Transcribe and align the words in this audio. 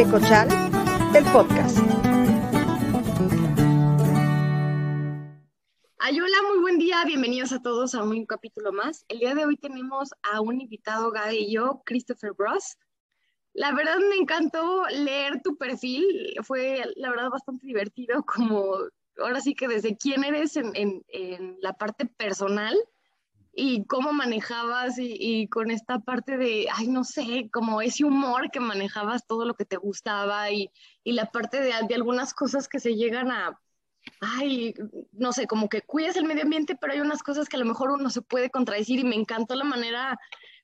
Ecochal, 0.00 0.48
el 1.14 1.24
podcast. 1.24 1.76
Ay, 5.98 6.18
hola, 6.18 6.36
muy 6.48 6.60
buen 6.62 6.78
día. 6.78 7.04
Bienvenidos 7.04 7.52
a 7.52 7.60
todos 7.60 7.94
a 7.94 8.02
un 8.02 8.24
capítulo 8.24 8.72
más. 8.72 9.04
El 9.08 9.18
día 9.18 9.34
de 9.34 9.44
hoy 9.44 9.58
tenemos 9.58 10.08
a 10.22 10.40
un 10.40 10.62
invitado, 10.62 11.10
Gaby 11.10 11.36
y 11.36 11.52
yo, 11.52 11.82
Christopher 11.84 12.32
Bros. 12.32 12.78
La 13.52 13.74
verdad 13.74 13.98
me 13.98 14.16
encantó 14.16 14.86
leer 14.88 15.42
tu 15.42 15.58
perfil. 15.58 16.34
Fue, 16.44 16.82
la 16.96 17.10
verdad, 17.10 17.28
bastante 17.28 17.66
divertido 17.66 18.24
como 18.24 18.76
ahora 19.18 19.42
sí 19.42 19.54
que 19.54 19.68
desde 19.68 19.98
quién 19.98 20.24
eres 20.24 20.56
en, 20.56 20.74
en, 20.76 21.04
en 21.08 21.58
la 21.60 21.74
parte 21.74 22.06
personal 22.06 22.74
y 23.52 23.84
cómo 23.86 24.12
manejabas 24.12 24.94
y, 24.98 25.48
con 25.48 25.70
esta 25.70 25.98
parte 25.98 26.36
de, 26.36 26.68
ay, 26.72 26.88
no 26.88 27.04
sé, 27.04 27.48
como 27.52 27.82
ese 27.82 28.04
humor 28.04 28.50
que 28.50 28.60
manejabas 28.60 29.26
todo 29.26 29.44
lo 29.44 29.54
que 29.54 29.64
te 29.64 29.76
gustaba 29.76 30.50
y, 30.50 30.70
y 31.02 31.12
la 31.12 31.30
parte 31.30 31.60
de, 31.60 31.72
de, 31.88 31.94
algunas 31.94 32.32
cosas 32.32 32.68
que 32.68 32.78
se 32.78 32.94
llegan 32.94 33.30
a, 33.30 33.58
ay, 34.20 34.74
no 35.12 35.32
sé, 35.32 35.46
como 35.46 35.68
que 35.68 35.82
cuidas 35.82 36.16
el 36.16 36.24
medio 36.24 36.42
ambiente, 36.42 36.76
pero 36.76 36.92
hay 36.92 37.00
unas 37.00 37.22
cosas 37.22 37.48
que 37.48 37.56
a 37.56 37.60
lo 37.60 37.66
mejor 37.66 37.90
uno 37.90 38.10
se 38.10 38.22
puede 38.22 38.50
contradecir 38.50 39.00
y 39.00 39.04
me 39.04 39.16
encantó 39.16 39.54
la 39.54 39.64
manera, 39.64 40.18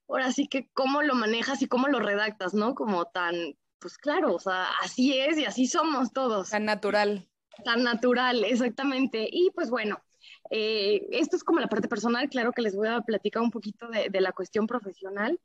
ahora 0.09 0.32
sí 0.32 0.46
que 0.46 0.68
cómo 0.73 1.02
lo 1.02 1.14
manejas 1.14 1.62
y 1.62 1.68
cómo 1.68 1.88
lo 1.88 1.98
redactas, 1.98 2.54
¿no? 2.54 2.74
Como 2.74 3.06
tan, 3.06 3.34
pues 3.80 3.98
claro, 3.98 4.34
o 4.34 4.38
sea, 4.38 4.66
así 4.82 5.18
es 5.18 5.38
y 5.38 5.45
así 5.45 5.66
somos 5.66 6.12
todos. 6.12 6.50
Tan 6.50 6.64
natural. 6.64 7.28
Tan 7.64 7.82
natural, 7.82 8.45
exactamente. 8.45 9.28
Y 9.30 9.50
pues 9.54 9.70
bueno, 9.70 10.02
eh, 10.50 11.06
esto 11.10 11.37
es 11.37 11.45
como 11.45 11.60
la 11.60 11.68
parte 11.68 11.88
personal, 11.88 12.28
claro 12.28 12.52
que 12.52 12.62
les 12.62 12.74
voy 12.76 12.88
a 12.88 13.01
platicar 13.01 13.42
un 13.42 13.51
poquito 13.51 13.88
de, 13.88 14.09
de, 14.10 14.20
la 14.20 14.32
cuestión 14.32 14.66
profesional. 14.66 15.40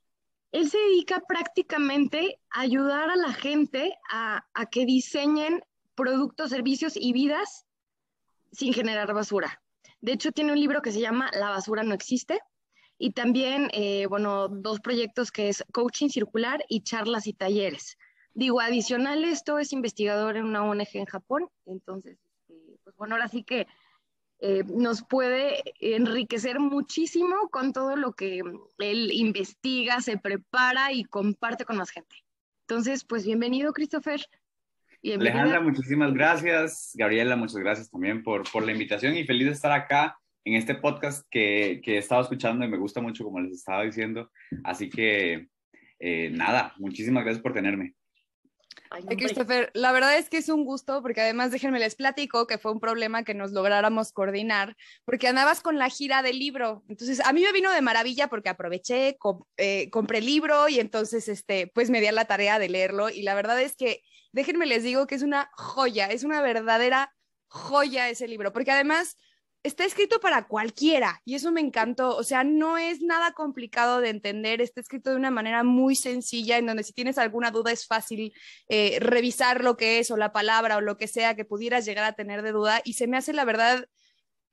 Él 0.52 0.70
se 0.70 0.78
dedica 0.78 1.22
prácticamente 1.28 2.40
a 2.50 2.62
ayudar 2.62 3.10
a 3.10 3.16
la 3.16 3.34
gente 3.34 3.94
a, 4.12 4.46
a 4.54 4.66
que 4.66 4.86
diseñen 4.86 5.64
productos, 5.96 6.50
servicios 6.50 6.94
y 6.96 7.14
vidas 7.14 7.66
sin 8.52 8.74
generar 8.74 9.14
basura. 9.14 9.62
De 10.02 10.14
hecho, 10.14 10.32
tiene 10.32 10.52
un 10.52 10.60
libro 10.60 10.82
que 10.82 10.92
se 10.92 11.00
llama 11.00 11.30
La 11.34 11.50
basura 11.50 11.84
no 11.84 11.94
existe 11.94 12.40
y 12.98 13.14
también, 13.14 13.70
eh, 13.74 14.06
bueno, 14.08 14.48
dos 14.48 14.80
proyectos 14.80 15.32
que 15.32 15.50
es 15.50 15.64
coaching 15.74 16.10
circular 16.10 16.64
y 16.70 16.84
charlas 16.84 17.26
y 17.28 17.34
talleres. 17.34 17.98
Digo, 18.34 18.62
adicional 18.62 19.26
esto 19.26 19.58
es 19.58 19.74
investigador 19.74 20.38
en 20.38 20.46
una 20.46 20.64
ONG 20.64 20.88
en 20.94 21.06
Japón, 21.06 21.50
entonces, 21.66 22.20
eh, 22.50 22.78
pues 22.84 22.96
bueno, 22.98 23.16
ahora 23.16 23.28
sí 23.28 23.44
que 23.44 23.66
eh, 24.44 24.64
nos 24.66 25.04
puede 25.04 25.62
enriquecer 25.80 26.60
muchísimo 26.60 27.50
con 27.52 27.74
todo 27.74 27.96
lo 27.96 28.14
que 28.14 28.42
él 28.80 29.12
investiga, 29.14 30.02
se 30.02 30.18
prepara 30.18 30.92
y 30.92 31.04
comparte 31.04 31.64
con 31.64 31.78
más 31.78 31.92
gente. 31.92 32.16
Entonces, 32.68 33.04
pues 33.04 33.24
bienvenido, 33.24 33.72
Christopher. 33.72 34.20
Bienvenido. 35.04 35.42
Alejandra, 35.42 35.62
muchísimas 35.62 36.12
gracias. 36.14 36.92
Gabriela, 36.96 37.36
muchas 37.36 37.58
gracias 37.58 37.92
también 37.92 38.24
por, 38.24 38.50
por 38.52 38.66
la 38.66 38.72
invitación 38.72 39.16
y 39.16 39.26
feliz 39.26 39.46
de 39.46 39.54
estar 39.54 39.72
acá 39.72 40.18
en 40.44 40.56
este 40.56 40.74
podcast 40.74 41.24
que, 41.30 41.80
que 41.84 41.96
he 41.96 41.98
estado 42.00 42.24
escuchando 42.24 42.66
y 42.66 42.68
me 42.68 42.78
gusta 42.78 43.00
mucho, 43.00 43.24
como 43.24 43.40
les 43.42 43.54
estaba 43.54 43.84
diciendo. 43.84 44.32
Así 44.64 44.90
que, 44.90 45.50
eh, 46.00 46.32
nada, 46.32 46.74
muchísimas 46.80 47.24
gracias 47.24 47.44
por 47.44 47.54
tenerme. 47.54 47.94
Ay, 48.94 49.06
Christopher, 49.16 49.72
la 49.74 49.94
verdad 49.94 50.18
es 50.18 50.28
que 50.28 50.36
es 50.36 50.50
un 50.50 50.66
gusto 50.66 51.02
porque 51.02 51.22
además 51.22 51.50
déjenme 51.52 51.80
les 51.80 51.96
platico 51.96 52.46
que 52.46 52.58
fue 52.58 52.74
un 52.74 52.82
problema 52.82 53.24
que 53.24 53.34
nos 53.34 53.54
lográramos 53.54 54.12
coordinar 54.12 54.76
porque 55.06 55.30
andabas 55.30 55.62
con 55.62 55.78
la 55.78 55.88
gira 55.88 56.22
del 56.22 56.38
libro. 56.38 56.84
Entonces, 56.90 57.22
a 57.22 57.32
mí 57.32 57.42
me 57.42 57.54
vino 57.54 57.72
de 57.72 57.82
maravilla 57.82 58.28
porque 58.28 58.50
aproveché, 58.50 59.16
comp 59.18 59.48
eh, 59.56 59.90
compré 59.92 60.18
el 60.18 60.26
libro 60.26 60.68
y 60.68 60.82
entonces, 60.82 61.30
este, 61.30 61.68
pues 61.68 61.90
me 61.90 62.02
di 62.02 62.08
a 62.08 62.12
la 62.12 62.26
tarea 62.26 62.60
de 62.60 62.68
leerlo 62.68 63.10
y 63.10 63.22
la 63.22 63.34
verdad 63.34 63.62
es 63.62 63.78
que 63.78 64.02
déjenme 64.34 64.66
les 64.66 64.84
digo 64.84 65.08
que 65.08 65.16
es 65.16 65.22
una 65.22 65.50
joya, 65.54 66.08
es 66.08 66.26
una 66.26 66.42
verdadera 66.42 67.16
joya 67.48 68.10
ese 68.10 68.28
libro 68.28 68.52
porque 68.52 68.72
además 68.72 69.16
está 69.64 69.86
escrito 69.86 70.20
para 70.20 70.48
cualquiera 70.48 71.22
y 71.26 71.36
eso 71.36 71.52
me 71.52 71.62
encantó. 71.62 72.16
O 72.16 72.24
sea, 72.24 72.44
no 72.44 72.78
es 72.78 73.02
nada 73.02 73.34
complicado 73.34 74.02
de 74.02 74.10
entender, 74.10 74.62
está 74.62 74.82
escrito 74.82 75.12
de 75.12 75.16
una 75.16 75.32
manera 75.32 75.64
muy 75.64 75.96
sencilla 75.96 76.58
en 76.58 76.66
donde 76.66 76.84
si 76.84 76.94
tienes 76.94 77.18
alguna 77.18 77.52
duda 77.52 77.72
es 77.72 77.86
fácil 77.86 78.34
eh, 78.70 78.98
revisar 79.00 79.64
lo 79.64 79.78
que 79.78 80.00
es 80.00 80.12
o 80.12 80.18
la 80.18 80.32
palabra 80.34 80.78
o 80.78 80.82
lo 80.82 80.98
que 80.98 81.08
sea 81.08 81.36
que 81.36 81.46
pudieras 81.46 81.86
llegar 81.86 82.06
a 82.06 82.14
tener 82.14 82.42
de 82.42 82.52
duda 82.52 82.82
y 82.84 82.94
se 82.94 83.08
me 83.08 83.18
hace 83.18 83.34
la 83.34 83.46
verdad 83.46 83.86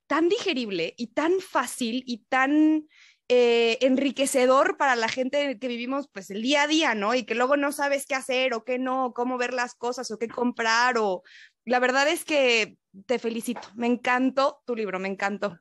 tan 0.07 0.29
digerible 0.29 0.95
y 0.97 1.07
tan 1.07 1.39
fácil 1.39 2.03
y 2.05 2.25
tan 2.29 2.87
eh, 3.31 3.77
enriquecedor 3.81 4.75
para 4.77 4.95
la 4.95 5.07
gente 5.07 5.59
que 5.59 5.67
vivimos 5.67 6.07
pues 6.11 6.31
el 6.31 6.41
día 6.41 6.63
a 6.63 6.67
día, 6.67 6.95
¿no? 6.95 7.13
Y 7.13 7.25
que 7.25 7.35
luego 7.35 7.57
no 7.57 7.71
sabes 7.71 8.07
qué 8.07 8.15
hacer 8.15 8.55
o 8.55 8.63
qué 8.63 8.79
no, 8.79 9.13
cómo 9.13 9.37
ver 9.37 9.53
las 9.53 9.75
cosas 9.75 10.09
o 10.09 10.17
qué 10.17 10.27
comprar 10.27 10.97
o 10.97 11.21
la 11.63 11.77
verdad 11.77 12.07
es 12.07 12.25
que 12.25 12.78
te 13.05 13.19
felicito, 13.19 13.61
me 13.75 13.87
encantó 13.87 14.61
tu 14.65 14.75
libro, 14.75 14.99
me 14.99 15.07
encantó. 15.07 15.59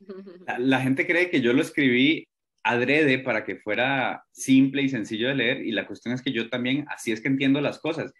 La, 0.46 0.58
la, 0.58 0.80
gente 0.80 1.06
cree 1.06 1.30
que 1.30 1.40
yo 1.40 1.52
lo 1.52 1.62
escribí 1.62 2.26
adrede 2.62 3.18
para 3.20 3.44
que 3.44 3.56
fuera 3.56 4.24
simple 4.32 4.82
y 4.82 4.88
sencillo 4.88 5.28
de 5.28 5.36
leer 5.36 5.64
y 5.64 5.70
la 5.70 5.86
cuestión 5.86 6.12
es 6.12 6.20
que 6.20 6.32
yo 6.32 6.50
también 6.50 6.84
así 6.88 7.12
es 7.12 7.20
que 7.20 7.28
entiendo 7.28 7.60
las 7.60 7.78
cosas. 7.78 8.12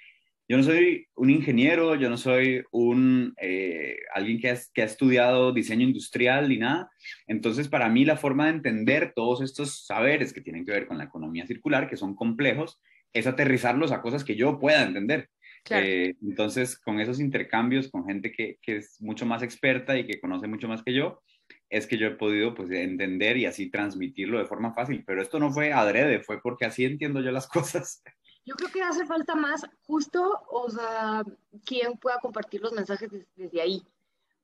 Yo 0.48 0.56
no 0.56 0.62
soy 0.62 1.08
un 1.16 1.30
ingeniero, 1.30 1.96
yo 1.96 2.08
no 2.08 2.16
soy 2.16 2.62
un, 2.70 3.34
eh, 3.40 3.96
alguien 4.14 4.40
que, 4.40 4.56
que 4.72 4.82
ha 4.82 4.84
estudiado 4.84 5.52
diseño 5.52 5.84
industrial 5.84 6.48
ni 6.48 6.58
nada. 6.58 6.88
Entonces, 7.26 7.68
para 7.68 7.88
mí 7.88 8.04
la 8.04 8.16
forma 8.16 8.44
de 8.44 8.52
entender 8.52 9.12
todos 9.16 9.42
estos 9.42 9.84
saberes 9.84 10.32
que 10.32 10.40
tienen 10.40 10.64
que 10.64 10.70
ver 10.70 10.86
con 10.86 10.98
la 10.98 11.04
economía 11.04 11.46
circular, 11.46 11.90
que 11.90 11.96
son 11.96 12.14
complejos, 12.14 12.80
es 13.12 13.26
aterrizarlos 13.26 13.90
a 13.90 14.02
cosas 14.02 14.22
que 14.22 14.36
yo 14.36 14.60
pueda 14.60 14.84
entender. 14.84 15.30
Claro. 15.66 15.84
Eh, 15.84 16.16
entonces, 16.22 16.78
con 16.78 17.00
esos 17.00 17.18
intercambios 17.18 17.90
con 17.90 18.06
gente 18.06 18.30
que, 18.30 18.56
que, 18.62 18.76
es 18.76 19.00
mucho 19.00 19.26
más 19.26 19.42
experta 19.42 19.98
y 19.98 20.06
que 20.06 20.20
conoce 20.20 20.46
mucho 20.46 20.68
más 20.68 20.84
que 20.84 20.94
yo, 20.94 21.20
es 21.68 21.88
que 21.88 21.98
yo 21.98 22.06
he 22.06 22.12
podido 22.12 22.54
pues, 22.54 22.70
entender 22.70 23.36
y 23.36 23.46
así 23.46 23.68
transmitirlo 23.68 24.38
de 24.38 24.46
forma 24.46 24.72
fácil. 24.72 25.02
Pero 25.04 25.20
esto 25.20 25.40
no 25.40 25.50
fue 25.52 25.72
adrede, 25.72 26.22
fue 26.22 26.40
porque 26.40 26.66
así 26.66 26.84
entiendo 26.84 27.20
yo 27.20 27.32
las 27.32 27.48
cosas. 27.48 28.00
Yo 28.44 28.54
creo 28.54 28.70
que 28.70 28.82
hace 28.82 29.04
falta 29.06 29.34
más 29.34 29.66
justo, 29.86 30.40
o 30.50 30.70
sea, 30.70 31.24
quien 31.64 31.98
pueda 31.98 32.20
compartir 32.20 32.60
los 32.60 32.72
mensajes 32.72 33.10
desde, 33.10 33.26
desde 33.34 33.60
ahí. 33.60 33.82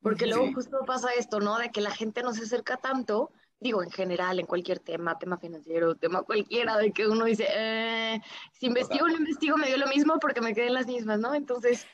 Porque 0.01 0.27
luego 0.27 0.47
sí. 0.47 0.53
justo 0.55 0.79
pasa 0.85 1.13
esto, 1.17 1.39
¿no? 1.39 1.57
De 1.57 1.69
que 1.69 1.79
la 1.79 1.91
gente 1.91 2.21
no 2.21 2.33
se 2.33 2.43
acerca 2.43 2.75
tanto 2.75 3.31
digo, 3.63 3.81
en 3.81 3.89
general, 3.89 4.39
en 4.39 4.45
cualquier 4.45 4.79
tema, 4.79 5.17
tema 5.17 5.37
financiero, 5.37 5.95
tema 5.95 6.21
cualquiera, 6.21 6.77
de 6.77 6.91
que 6.91 7.07
uno 7.07 7.25
dice, 7.25 7.47
eh, 7.49 8.21
si 8.51 8.67
investigo 8.67 9.05
o 9.05 9.07
no 9.07 9.15
investigo, 9.15 9.57
me 9.57 9.67
dio 9.67 9.77
lo 9.77 9.87
mismo 9.87 10.19
porque 10.19 10.41
me 10.41 10.53
quedé 10.53 10.67
en 10.67 10.75
las 10.75 10.85
mismas, 10.85 11.19
¿no? 11.19 11.33
Entonces, 11.33 11.87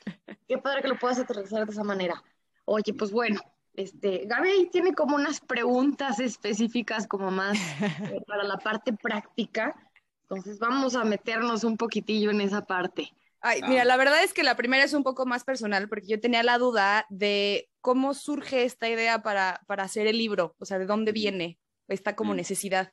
qué 0.48 0.58
padre 0.58 0.82
que 0.82 0.88
lo 0.88 0.98
puedas 0.98 1.18
aterrizar 1.18 1.64
de 1.64 1.72
esa 1.72 1.84
manera. 1.84 2.22
Oye, 2.66 2.92
pues 2.92 3.12
bueno, 3.12 3.40
este, 3.74 4.24
Gaby 4.26 4.68
tiene 4.70 4.94
como 4.94 5.16
unas 5.16 5.40
preguntas 5.40 6.20
específicas 6.20 7.06
como 7.06 7.30
más 7.30 7.56
eh, 7.80 8.20
para 8.26 8.42
la 8.42 8.58
parte 8.58 8.92
práctica, 8.92 9.74
entonces 10.22 10.58
vamos 10.58 10.94
a 10.94 11.04
meternos 11.04 11.64
un 11.64 11.76
poquitillo 11.76 12.30
en 12.30 12.40
esa 12.40 12.66
parte. 12.66 13.12
Ay, 13.40 13.62
mira, 13.66 13.84
la 13.86 13.96
verdad 13.96 14.22
es 14.22 14.34
que 14.34 14.42
la 14.42 14.54
primera 14.54 14.84
es 14.84 14.92
un 14.92 15.02
poco 15.02 15.24
más 15.24 15.44
personal 15.44 15.88
porque 15.88 16.08
yo 16.08 16.20
tenía 16.20 16.42
la 16.42 16.58
duda 16.58 17.06
de 17.08 17.69
cómo 17.80 18.14
surge 18.14 18.64
esta 18.64 18.88
idea 18.88 19.22
para, 19.22 19.60
para 19.66 19.84
hacer 19.84 20.06
el 20.06 20.18
libro, 20.18 20.54
o 20.58 20.64
sea, 20.64 20.78
de 20.78 20.86
dónde 20.86 21.12
viene 21.12 21.58
esta 21.88 22.14
como 22.14 22.34
necesidad. 22.34 22.92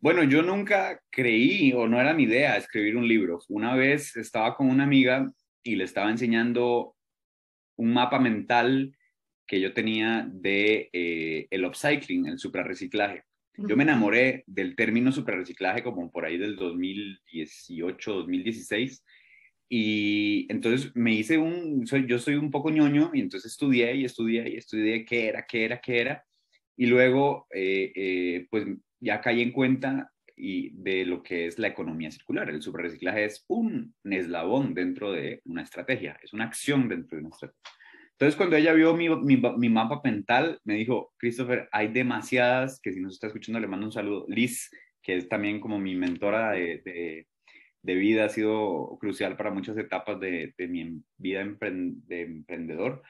Bueno, 0.00 0.24
yo 0.24 0.42
nunca 0.42 1.00
creí 1.10 1.72
o 1.74 1.86
no 1.86 2.00
era 2.00 2.14
mi 2.14 2.22
idea 2.22 2.56
escribir 2.56 2.96
un 2.96 3.06
libro. 3.06 3.38
Una 3.48 3.74
vez 3.74 4.16
estaba 4.16 4.56
con 4.56 4.68
una 4.68 4.84
amiga 4.84 5.30
y 5.62 5.76
le 5.76 5.84
estaba 5.84 6.10
enseñando 6.10 6.96
un 7.76 7.92
mapa 7.92 8.18
mental 8.18 8.96
que 9.46 9.60
yo 9.60 9.74
tenía 9.74 10.26
de 10.30 10.88
eh, 10.92 11.48
el 11.50 11.64
upcycling, 11.64 12.26
el 12.26 12.38
suprarreciclaje. 12.38 13.24
Yo 13.56 13.76
me 13.76 13.82
enamoré 13.82 14.44
del 14.46 14.74
término 14.74 15.12
suprarreciclaje 15.12 15.82
como 15.82 16.10
por 16.10 16.24
ahí 16.24 16.38
del 16.38 16.56
2018, 16.56 18.12
2016. 18.12 19.04
Y 19.72 20.46
entonces 20.50 20.90
me 20.96 21.14
hice 21.14 21.38
un, 21.38 21.86
soy, 21.86 22.04
yo 22.08 22.18
soy 22.18 22.34
un 22.34 22.50
poco 22.50 22.70
ñoño 22.70 23.12
y 23.14 23.20
entonces 23.20 23.52
estudié 23.52 23.94
y 23.94 24.04
estudié 24.04 24.50
y 24.50 24.56
estudié 24.56 25.04
qué 25.04 25.28
era, 25.28 25.46
qué 25.46 25.64
era, 25.64 25.80
qué 25.80 26.00
era. 26.00 26.24
Y 26.76 26.86
luego, 26.86 27.46
eh, 27.54 27.92
eh, 27.94 28.46
pues 28.50 28.66
ya 28.98 29.20
caí 29.20 29.42
en 29.42 29.52
cuenta 29.52 30.10
y 30.36 30.70
de 30.70 31.04
lo 31.04 31.22
que 31.22 31.46
es 31.46 31.58
la 31.60 31.68
economía 31.68 32.10
circular. 32.10 32.50
El 32.50 32.62
suprarreciclaje 32.62 33.24
es 33.26 33.44
un 33.46 33.94
eslabón 34.02 34.74
dentro 34.74 35.12
de 35.12 35.40
una 35.44 35.62
estrategia, 35.62 36.18
es 36.20 36.32
una 36.32 36.46
acción 36.46 36.88
dentro 36.88 37.16
de 37.16 37.24
una 37.24 37.34
estrategia. 37.34 37.60
Entonces, 38.12 38.36
cuando 38.36 38.56
ella 38.56 38.72
vio 38.72 38.94
mi, 38.96 39.08
mi, 39.08 39.40
mi, 39.56 39.68
mapa 39.68 40.00
mental, 40.02 40.60
me 40.64 40.74
dijo, 40.74 41.14
Christopher, 41.16 41.68
hay 41.70 41.88
demasiadas, 41.88 42.80
que 42.82 42.92
si 42.92 43.00
nos 43.00 43.14
está 43.14 43.28
escuchando 43.28 43.60
le 43.60 43.68
mando 43.68 43.86
un 43.86 43.92
saludo. 43.92 44.26
Liz, 44.28 44.68
que 45.00 45.16
es 45.16 45.28
también 45.28 45.60
como 45.60 45.78
mi 45.78 45.94
mentora 45.94 46.52
de, 46.52 46.82
de, 46.84 47.26
de 47.82 47.94
vida, 47.94 48.24
ha 48.24 48.28
sido 48.28 48.96
crucial 49.00 49.36
para 49.36 49.50
muchas 49.50 49.76
etapas 49.78 50.20
de, 50.20 50.54
de 50.56 50.68
mi 50.68 51.02
vida 51.16 51.44
de 51.44 52.22
emprendedor. 52.22 53.02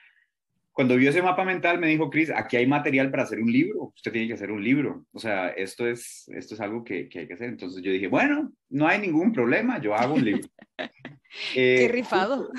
Cuando 0.72 0.96
vio 0.96 1.10
ese 1.10 1.22
mapa 1.22 1.44
mental, 1.44 1.78
me 1.78 1.88
dijo, 1.88 2.08
Chris, 2.08 2.30
aquí 2.30 2.56
hay 2.56 2.66
material 2.66 3.10
para 3.10 3.24
hacer 3.24 3.40
un 3.40 3.52
libro, 3.52 3.92
usted 3.94 4.12
tiene 4.12 4.28
que 4.28 4.34
hacer 4.34 4.50
un 4.50 4.62
libro. 4.62 5.04
O 5.12 5.18
sea, 5.18 5.48
esto 5.48 5.86
es, 5.86 6.28
esto 6.28 6.54
es 6.54 6.60
algo 6.60 6.84
que, 6.84 7.08
que 7.08 7.20
hay 7.20 7.26
que 7.26 7.34
hacer. 7.34 7.48
Entonces 7.48 7.82
yo 7.82 7.90
dije, 7.92 8.06
bueno, 8.06 8.52
no 8.68 8.86
hay 8.86 9.00
ningún 9.00 9.32
problema, 9.32 9.80
yo 9.80 9.94
hago 9.94 10.14
un 10.14 10.24
libro. 10.24 10.48
Qué 11.54 11.88
rifado. 11.90 12.50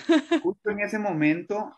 Justo, 0.41 0.69
en 0.69 0.79
ese 0.81 0.99
momento 0.99 1.75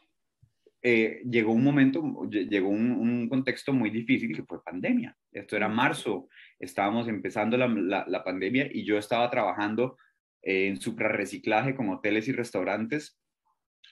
eh, 0.82 1.22
llegó 1.30 1.54
un 1.54 1.64
momento, 1.64 2.04
llegó 2.30 2.68
un, 2.68 3.30
contexto 3.30 3.72
muy 3.72 3.90
difícil 3.90 4.36
que 4.36 4.44
fue 4.44 4.64
pandemia. 4.64 5.16
Esto 5.32 5.56
era 5.56 5.70
marzo, 5.70 6.28
estábamos 6.60 7.08
empezando 7.08 7.56
la, 7.58 8.06
la, 8.06 8.24
pandemia 8.24 8.68
y 8.72 8.84
yo 8.84 8.98
estaba 8.98 9.30
trabajando 9.30 9.98
en 10.44 10.80
suprarreciclaje 10.80 11.76
con 11.76 11.90
hoteles 11.90 12.28
y 12.28 12.34
restaurantes. 12.34 13.20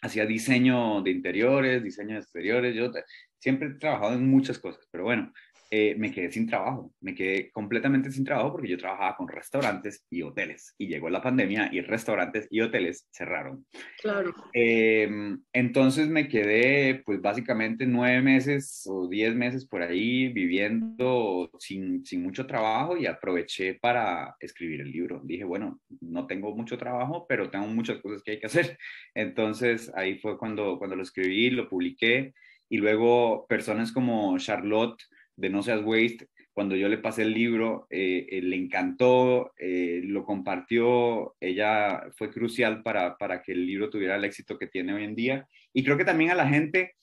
Hacía 0.02 0.26
diseño 0.26 1.02
de 1.02 1.12
interiores, 1.12 1.84
diseño 1.84 2.16
de 2.16 2.22
exteriores. 2.22 2.76
Yo 2.76 2.92
siempre 3.40 3.70
he 3.70 3.74
trabajado 3.76 4.14
en 4.14 4.30
muchas 4.30 4.60
cosas, 4.60 4.88
pero 4.92 5.06
bueno, 5.06 5.34
eh, 5.74 5.96
me 5.98 6.12
quedé 6.12 6.30
sin 6.30 6.48
trabajo, 6.48 6.94
me 7.00 7.16
quedé 7.16 7.50
completamente 7.50 8.12
sin 8.12 8.26
trabajo 8.26 8.52
porque 8.52 8.68
yo 8.68 8.78
trabajaba 8.78 9.16
con 9.16 9.30
restaurantes 9.30 10.06
y 10.10 10.22
hoteles 10.22 10.76
y 10.78 10.88
llegó 10.88 11.10
la 11.10 11.22
pandemia 11.22 11.70
y 11.72 11.80
restaurantes 11.80 12.46
y 12.52 12.60
hoteles 12.60 13.08
cerraron. 13.10 13.66
Claro. 14.02 14.34
Em, 14.52 15.42
entonces 15.54 16.10
me 16.10 16.28
quedé 16.28 17.02
pues 17.06 17.22
básicamente 17.22 17.86
nueve 17.86 18.22
meses 18.22 18.84
o 18.86 19.08
diez 19.08 19.34
meses 19.34 19.66
por 19.66 19.82
ahí 19.82 20.28
viviendo 20.28 21.50
sin, 21.58 22.06
sin 22.06 22.22
mucho 22.22 22.46
trabajo 22.46 22.98
y 22.98 23.06
aproveché 23.06 23.76
para 23.76 24.36
escribir 24.42 24.82
el 24.82 24.92
libro. 24.92 25.22
Dije, 25.24 25.46
bueno, 25.46 25.80
no 26.02 26.28
tengo 26.28 26.54
mucho 26.54 26.78
trabajo, 26.78 27.26
pero 27.30 27.50
tengo 27.50 27.68
muchas 27.68 28.00
cosas 28.00 28.22
que 28.24 28.32
hay 28.32 28.40
que 28.42 28.48
hacer. 28.48 28.78
Entonces 29.16 29.90
ahí 29.96 30.20
fue 30.20 30.38
cuando, 30.38 30.78
cuando 30.78 30.98
lo 30.98 31.04
escribí, 31.04 31.50
lo 31.50 31.70
publiqué 31.70 32.34
y 32.68 32.76
luego 32.78 33.46
personas 33.48 33.94
como 33.94 34.38
Charlotte, 34.38 35.02
de 35.42 35.50
No 35.50 35.64
Seas 35.64 35.82
Waste, 35.84 36.30
cuando 36.54 36.76
yo 36.76 36.88
le 36.88 36.98
pasé 36.98 37.24
el 37.24 37.34
libro, 37.34 37.88
eh, 37.90 38.28
eh, 38.30 38.42
le 38.42 38.56
encantó, 38.56 39.54
eh, 39.58 40.02
lo 40.04 40.24
compartió, 40.24 41.36
ella 41.40 42.04
fue 42.16 42.32
crucial 42.32 42.84
para, 42.84 43.18
para, 43.18 43.42
que 43.42 43.54
el 43.54 43.66
libro 43.66 43.90
tuviera 43.90 44.16
el 44.16 44.26
éxito 44.26 44.58
que 44.58 44.68
tiene 44.68 44.94
hoy 44.94 45.04
en 45.04 45.16
día. 45.16 45.48
Y 45.74 45.84
creo 45.84 45.98
que 45.98 46.06
también 46.06 46.30
a 46.30 46.36
la 46.36 46.48
gente 46.48 46.94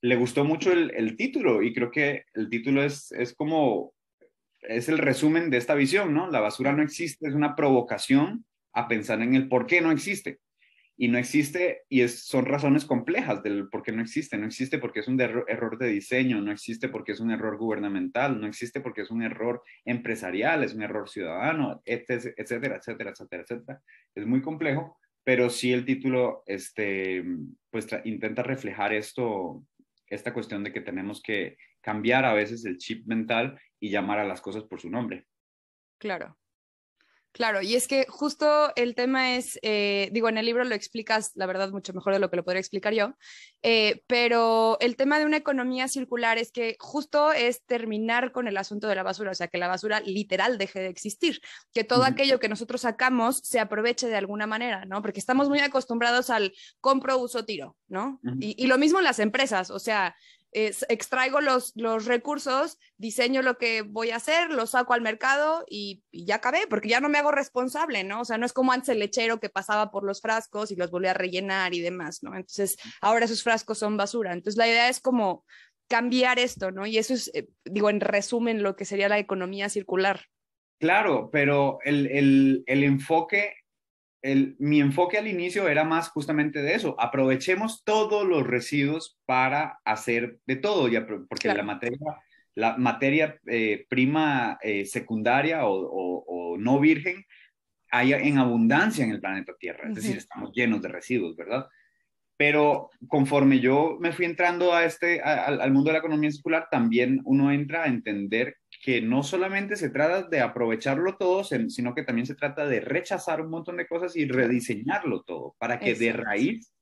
le 0.00 0.16
gustó 0.16 0.44
mucho 0.44 0.72
el, 0.72 0.92
el 0.94 1.16
título 1.16 1.62
y 1.62 1.72
creo 1.72 1.90
que 1.90 2.24
el 2.34 2.48
título 2.48 2.82
es, 2.82 3.10
es 3.12 3.34
como, 3.34 3.92
es 4.60 4.88
el 4.88 4.98
resumen 4.98 5.50
de 5.50 5.56
esta 5.56 5.74
visión, 5.74 6.14
¿no? 6.14 6.30
La 6.30 6.40
basura 6.40 6.72
no 6.72 6.82
existe, 6.82 7.26
es 7.26 7.34
una 7.34 7.56
provocación 7.56 8.44
a 8.72 8.86
pensar 8.86 9.20
en 9.22 9.34
el 9.34 9.48
por 9.48 9.66
qué 9.66 9.80
no 9.80 9.90
existe 9.90 10.38
y 11.00 11.06
no 11.06 11.16
existe, 11.16 11.84
y 11.88 12.00
es, 12.00 12.26
son 12.26 12.44
razones 12.44 12.84
complejas 12.84 13.40
del 13.44 13.68
por 13.68 13.84
qué 13.84 13.92
no 13.92 14.02
existe. 14.02 14.36
No 14.36 14.46
existe 14.46 14.78
porque 14.78 14.98
es 14.98 15.06
un 15.06 15.20
error 15.20 15.78
de 15.78 15.86
diseño, 15.86 16.40
no 16.40 16.50
existe 16.50 16.88
porque 16.88 17.12
es 17.12 17.20
un 17.20 17.30
error 17.30 17.56
gubernamental, 17.56 18.40
no 18.40 18.48
existe 18.48 18.80
porque 18.80 19.02
es 19.02 19.10
un 19.12 19.22
error 19.22 19.62
empresarial, 19.84 20.64
es 20.64 20.74
un 20.74 20.82
error 20.82 21.08
ciudadano, 21.08 21.80
etcétera, 21.84 22.34
etcétera, 22.36 22.76
etcétera, 23.12 23.42
etcétera. 23.42 23.80
Es 24.12 24.26
muy 24.26 24.42
complejo, 24.42 24.98
pero 25.22 25.50
sí 25.50 25.72
el 25.72 25.84
título 25.84 26.42
este, 26.46 27.24
pues, 27.70 27.86
intenta 28.04 28.42
reflejar 28.42 28.92
esto, 28.92 29.62
esta 30.08 30.34
cuestión 30.34 30.64
de 30.64 30.72
que 30.72 30.80
tenemos 30.80 31.22
que 31.22 31.58
cambiar 31.80 32.24
a 32.24 32.34
veces 32.34 32.64
el 32.64 32.76
chip 32.76 33.06
mental 33.06 33.56
y 33.78 33.90
llamar 33.90 34.18
a 34.18 34.26
las 34.26 34.40
cosas 34.40 34.64
por 34.64 34.80
su 34.80 34.90
nombre. 34.90 35.26
Claro. 35.98 36.37
Claro, 37.32 37.62
y 37.62 37.74
es 37.74 37.86
que 37.86 38.06
justo 38.08 38.72
el 38.74 38.94
tema 38.94 39.36
es, 39.36 39.58
eh, 39.62 40.08
digo, 40.12 40.28
en 40.28 40.38
el 40.38 40.46
libro 40.46 40.64
lo 40.64 40.74
explicas, 40.74 41.32
la 41.34 41.46
verdad, 41.46 41.70
mucho 41.70 41.92
mejor 41.92 42.14
de 42.14 42.18
lo 42.18 42.30
que 42.30 42.36
lo 42.36 42.44
podría 42.44 42.60
explicar 42.60 42.94
yo, 42.94 43.14
eh, 43.62 44.02
pero 44.06 44.78
el 44.80 44.96
tema 44.96 45.18
de 45.18 45.26
una 45.26 45.36
economía 45.36 45.88
circular 45.88 46.38
es 46.38 46.50
que 46.50 46.76
justo 46.80 47.32
es 47.32 47.64
terminar 47.64 48.32
con 48.32 48.48
el 48.48 48.56
asunto 48.56 48.88
de 48.88 48.94
la 48.94 49.02
basura, 49.02 49.30
o 49.30 49.34
sea, 49.34 49.48
que 49.48 49.58
la 49.58 49.68
basura 49.68 50.00
literal 50.00 50.58
deje 50.58 50.80
de 50.80 50.88
existir, 50.88 51.40
que 51.72 51.84
todo 51.84 52.04
aquello 52.04 52.40
que 52.40 52.48
nosotros 52.48 52.80
sacamos 52.80 53.40
se 53.44 53.60
aproveche 53.60 54.08
de 54.08 54.16
alguna 54.16 54.46
manera, 54.46 54.84
¿no? 54.86 55.02
Porque 55.02 55.20
estamos 55.20 55.48
muy 55.48 55.60
acostumbrados 55.60 56.30
al 56.30 56.54
compro, 56.80 57.18
uso, 57.18 57.44
tiro, 57.44 57.76
¿no? 57.88 58.20
y, 58.40 58.54
y, 58.62 58.66
lo 58.66 58.78
mismo 58.78 58.98
en 58.98 59.04
las 59.04 59.18
empresas, 59.18 59.70
o 59.70 59.78
sea, 59.78 60.16
extraigo 60.52 61.40
los, 61.40 61.72
los 61.76 62.06
recursos, 62.06 62.78
diseño 62.96 63.42
lo 63.42 63.58
que 63.58 63.82
voy 63.82 64.10
a 64.10 64.16
hacer, 64.16 64.50
lo 64.50 64.66
saco 64.66 64.94
al 64.94 65.02
mercado 65.02 65.64
y, 65.68 66.02
ya 66.12 66.36
acabé, 66.36 66.66
porque 66.68 66.88
ya 66.88 67.00
no 67.00 67.08
me 67.08 67.18
hago 67.18 67.30
responsable, 67.30 68.04
¿no? 68.04 68.22
O 68.22 68.24
sea, 68.24 68.38
no 68.38 68.46
es 68.46 68.52
como 68.52 68.72
antes 68.72 68.88
el 68.88 68.98
lechero 68.98 69.40
que 69.40 69.50
pasaba 69.50 69.90
por 69.90 70.04
los 70.04 70.20
frascos 70.20 70.70
y 70.70 70.76
los 70.76 70.90
volvía 70.90 71.10
a 71.10 71.14
rellenar 71.14 71.74
y 71.74 71.80
demás, 71.80 72.22
¿no? 72.22 72.34
Entonces, 72.34 72.76
ahora 73.00 73.26
esos 73.26 73.42
frascos 73.42 73.78
son 73.78 73.96
basura. 73.96 74.32
Entonces, 74.32 74.56
la 74.56 74.68
idea 74.68 74.88
es 74.88 75.00
como 75.00 75.44
cambiar 75.88 76.38
esto, 76.38 76.70
¿no? 76.70 76.86
Y 76.86 76.98
eso 76.98 77.14
es, 77.14 77.30
eh, 77.34 77.48
digo, 77.64 77.90
en 77.90 78.00
resumen, 78.00 78.62
lo 78.62 78.76
que 78.76 78.84
sería 78.84 79.08
la 79.08 79.18
economía 79.18 79.68
circular. 79.68 80.22
Claro, 80.80 81.28
pero 81.30 81.78
el, 81.84 82.06
el, 82.06 82.64
el 82.66 82.84
enfoque 82.84 83.54
mi 84.22 84.80
enfoque 84.80 85.18
al 85.18 85.28
inicio 85.28 85.68
era 85.68 85.84
más 85.84 86.08
justamente 86.08 86.60
de 86.60 86.74
eso. 86.74 86.96
Aprovechemos 86.98 87.84
todos 87.84 88.26
los 88.26 88.46
residuos 88.46 89.18
para 89.26 89.80
hacer 89.84 90.38
de 90.46 90.56
todo, 90.56 90.88
ya, 90.88 91.06
porque 91.06 91.48
la 91.48 91.62
materia, 91.62 91.98
la 92.54 92.76
materia 92.76 93.38
eh, 93.46 93.86
prima 93.88 94.58
eh, 94.62 94.84
secundaria 94.84 95.60
o, 95.62 96.56
no 96.58 96.80
virgen 96.80 97.24
hay 97.90 98.12
en 98.12 98.36
abundancia 98.36 99.04
en 99.04 99.12
el 99.12 99.20
planeta 99.20 99.54
Tierra. 99.58 99.88
Es 99.88 99.94
decir, 99.94 100.16
estamos 100.16 100.50
llenos 100.52 100.82
de 100.82 100.88
residuos, 100.88 101.36
¿verdad? 101.36 101.68
Pero 102.36 102.90
conforme 103.06 103.60
yo 103.60 103.96
me 104.00 104.12
fui 104.12 104.24
entrando 104.24 104.74
a 104.74 104.84
este, 104.84 105.20
al 105.22 105.72
mundo 105.72 105.88
de 105.88 105.92
la 105.94 105.98
economía 106.00 106.30
circular, 106.32 106.66
también 106.70 107.20
uno 107.24 107.52
entra 107.52 107.84
a 107.84 107.86
entender 107.86 108.56
que 108.82 109.00
no 109.02 109.22
solamente 109.22 109.76
se 109.76 109.90
trata 109.90 110.22
de 110.28 110.40
aprovecharlo 110.40 111.16
todo, 111.16 111.42
sino 111.44 111.94
que 111.94 112.04
también 112.04 112.26
se 112.26 112.34
trata 112.34 112.66
de 112.66 112.80
rechazar 112.80 113.40
un 113.40 113.50
montón 113.50 113.76
de 113.76 113.88
cosas 113.88 114.16
y 114.16 114.26
rediseñarlo 114.26 115.22
todo 115.22 115.56
para 115.58 115.80
que 115.80 115.94
de 115.94 116.12
raíz 116.12 116.72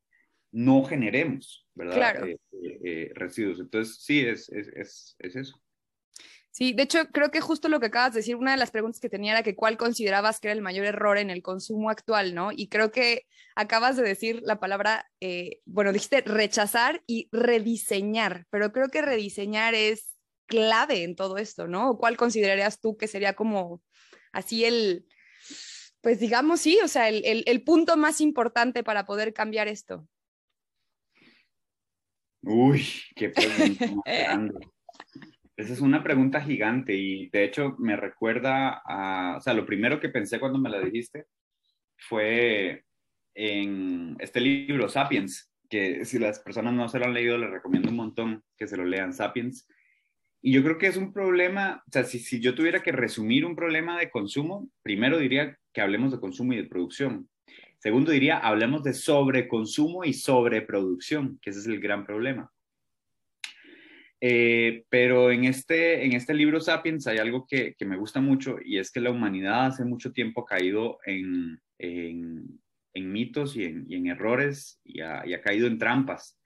no 0.52 0.84
generemos, 0.84 1.66
¿verdad? 1.74 2.26
Eh, 2.26 2.38
eh, 2.52 2.80
eh, 2.84 3.12
residuos. 3.14 3.60
Entonces, 3.60 3.98
sí, 4.02 4.20
es, 4.20 4.48
es, 4.50 5.16
es, 5.18 5.36
eso. 5.36 5.60
Sí, 6.50 6.72
de 6.72 6.84
hecho, 6.84 7.06
creo 7.12 7.30
que 7.30 7.42
justo 7.42 7.68
lo 7.68 7.80
que 7.80 7.86
acabas 7.86 8.14
de 8.14 8.20
decir, 8.20 8.36
una 8.36 8.52
de 8.52 8.56
las 8.56 8.70
preguntas 8.70 9.00
que 9.00 9.10
tenía 9.10 9.32
era 9.32 9.42
que 9.42 9.54
cuál 9.54 9.76
considerabas 9.76 10.40
que 10.40 10.48
era 10.48 10.54
el 10.54 10.62
mayor 10.62 10.86
error 10.86 11.18
en 11.18 11.28
el 11.28 11.42
consumo 11.42 11.90
actual, 11.90 12.34
¿no? 12.34 12.50
Y 12.52 12.68
creo 12.68 12.90
que 12.90 13.26
acabas 13.54 13.96
de 13.96 14.02
decir 14.02 14.40
la 14.42 14.58
palabra, 14.58 15.06
bueno, 15.66 15.92
dijiste 15.92 16.22
rechazar 16.22 17.02
y 17.06 17.28
rediseñar, 17.32 18.46
pero 18.48 18.72
creo 18.72 18.88
que 18.88 19.02
rediseñar 19.02 19.74
es 19.74 20.15
clave 20.46 21.02
en 21.02 21.16
todo 21.16 21.38
esto, 21.38 21.66
¿no? 21.66 21.96
¿Cuál 21.96 22.16
considerarías 22.16 22.80
tú 22.80 22.96
que 22.96 23.08
sería 23.08 23.34
como 23.34 23.82
así 24.32 24.64
el, 24.64 25.06
pues 26.00 26.20
digamos, 26.20 26.60
sí, 26.60 26.78
o 26.82 26.88
sea, 26.88 27.08
el, 27.08 27.62
punto 27.64 27.96
más 27.96 28.20
importante 28.20 28.82
para 28.84 29.06
poder 29.06 29.32
cambiar 29.32 29.68
esto? 29.68 30.06
Uy, 32.42 32.86
qué 33.14 33.30
pregunta 33.30 33.86
grande. 34.06 34.68
Esa 35.56 35.72
es 35.72 35.80
una 35.80 36.02
pregunta 36.02 36.42
gigante 36.42 36.94
y 36.94 37.28
de 37.30 37.44
hecho 37.44 37.76
me 37.78 37.96
recuerda 37.96 38.82
a, 38.84 39.36
o 39.38 39.40
sea, 39.40 39.54
lo 39.54 39.64
primero 39.64 39.98
que 39.98 40.10
pensé 40.10 40.38
cuando 40.38 40.58
me 40.58 40.68
la 40.68 40.80
dijiste 40.80 41.24
fue 41.96 42.84
en 43.34 44.16
este 44.20 44.40
libro, 44.40 44.88
Sapiens, 44.88 45.50
que 45.68 46.04
si 46.04 46.18
las 46.18 46.40
personas 46.40 46.74
no 46.74 46.88
se 46.88 46.98
lo 46.98 47.06
han 47.06 47.14
leído, 47.14 47.38
les 47.38 47.50
recomiendo 47.50 47.90
un 47.90 47.96
montón 47.96 48.44
que 48.56 48.66
se 48.66 48.76
lo 48.76 48.84
lean, 48.84 49.12
Sapiens. 49.12 49.66
Y 50.46 50.52
yo 50.52 50.62
creo 50.62 50.78
que 50.78 50.86
es 50.86 50.96
un 50.96 51.12
problema, 51.12 51.82
o 51.88 51.90
sea, 51.90 52.04
si, 52.04 52.20
si 52.20 52.38
yo 52.38 52.54
tuviera 52.54 52.80
que 52.80 52.92
resumir 52.92 53.44
un 53.44 53.56
problema 53.56 53.98
de 53.98 54.10
consumo, 54.10 54.70
primero 54.80 55.18
diría 55.18 55.58
que 55.72 55.80
hablemos 55.80 56.12
de 56.12 56.20
consumo 56.20 56.52
y 56.52 56.56
de 56.58 56.68
producción. 56.68 57.28
Segundo 57.78 58.12
diría, 58.12 58.38
hablemos 58.38 58.84
de 58.84 58.94
sobreconsumo 58.94 60.04
y 60.04 60.12
sobreproducción, 60.12 61.40
que 61.42 61.50
ese 61.50 61.58
es 61.58 61.66
el 61.66 61.80
gran 61.80 62.06
problema. 62.06 62.52
Eh, 64.20 64.84
pero 64.88 65.32
en 65.32 65.46
este, 65.46 66.04
en 66.04 66.12
este 66.12 66.32
libro 66.32 66.60
Sapiens 66.60 67.08
hay 67.08 67.18
algo 67.18 67.44
que, 67.44 67.74
que, 67.76 67.84
me 67.84 67.96
gusta 67.96 68.20
mucho 68.20 68.58
y 68.64 68.78
es 68.78 68.92
que 68.92 69.00
la 69.00 69.10
humanidad 69.10 69.66
hace 69.66 69.84
mucho 69.84 70.12
tiempo 70.12 70.42
ha 70.42 70.46
caído 70.46 70.98
en, 71.06 71.60
en, 71.78 72.60
en 72.94 73.12
mitos 73.12 73.56
y 73.56 73.64
en, 73.64 73.84
y 73.88 73.96
en 73.96 74.06
errores 74.06 74.78
y 74.84 75.00
ha, 75.00 75.26
y 75.26 75.34
ha, 75.34 75.40
caído 75.40 75.66
en 75.66 75.78
trampas, 75.78 76.38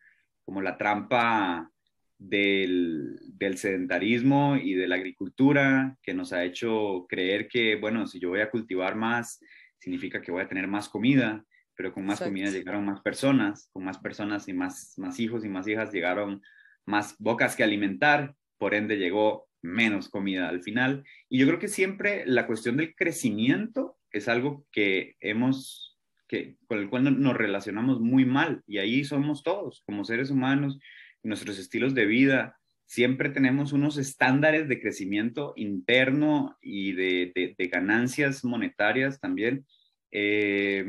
como 0.47 0.62
la 0.62 0.78
trampa 0.78 1.71
del, 2.20 3.18
del, 3.38 3.56
sedentarismo 3.56 4.56
y 4.56 4.74
de 4.74 4.86
la 4.86 4.96
agricultura 4.96 5.96
que 6.02 6.12
nos 6.12 6.34
ha 6.34 6.44
hecho 6.44 7.06
creer 7.08 7.48
que, 7.48 7.76
bueno, 7.76 8.06
si 8.06 8.20
yo 8.20 8.28
voy 8.28 8.40
a 8.40 8.50
cultivar 8.50 8.94
más, 8.94 9.40
significa 9.78 10.20
que 10.20 10.30
voy 10.30 10.42
a 10.42 10.48
tener 10.48 10.68
más 10.68 10.90
comida, 10.90 11.42
pero 11.74 11.94
con 11.94 12.04
más 12.04 12.20
comida 12.20 12.50
llegaron 12.50 12.84
más 12.84 13.00
personas, 13.00 13.70
con 13.72 13.84
más 13.84 13.98
personas 13.98 14.46
y 14.48 14.52
más, 14.52 14.92
más 14.98 15.18
hijos 15.18 15.46
y 15.46 15.48
más 15.48 15.66
hijas 15.66 15.92
llegaron 15.92 16.42
más 16.84 17.16
bocas 17.18 17.56
que 17.56 17.64
alimentar, 17.64 18.34
por 18.58 18.74
ende 18.74 18.98
llegó 18.98 19.48
menos 19.62 20.10
comida 20.10 20.50
al 20.50 20.62
final. 20.62 21.04
Y 21.30 21.38
yo 21.38 21.46
creo 21.46 21.58
que 21.58 21.68
siempre 21.68 22.24
la 22.26 22.46
cuestión 22.46 22.76
del 22.76 22.94
crecimiento 22.94 23.96
es 24.12 24.28
algo 24.28 24.66
que 24.72 25.16
hemos, 25.20 25.98
que, 26.28 26.56
con 26.66 26.80
el 26.80 26.90
cual 26.90 27.18
nos 27.18 27.34
relacionamos 27.34 27.98
muy 27.98 28.26
mal 28.26 28.62
y 28.66 28.76
ahí 28.76 29.04
somos 29.04 29.42
todos 29.42 29.82
como 29.86 30.04
seres 30.04 30.30
humanos 30.30 30.78
nuestros 31.22 31.58
estilos 31.58 31.94
de 31.94 32.06
vida, 32.06 32.58
siempre 32.86 33.28
tenemos 33.28 33.72
unos 33.72 33.98
estándares 33.98 34.68
de 34.68 34.80
crecimiento 34.80 35.52
interno 35.54 36.58
y 36.60 36.92
de, 36.92 37.54
ganancias 37.70 38.44
monetarias 38.44 39.20
también 39.20 39.64
eh, 40.10 40.84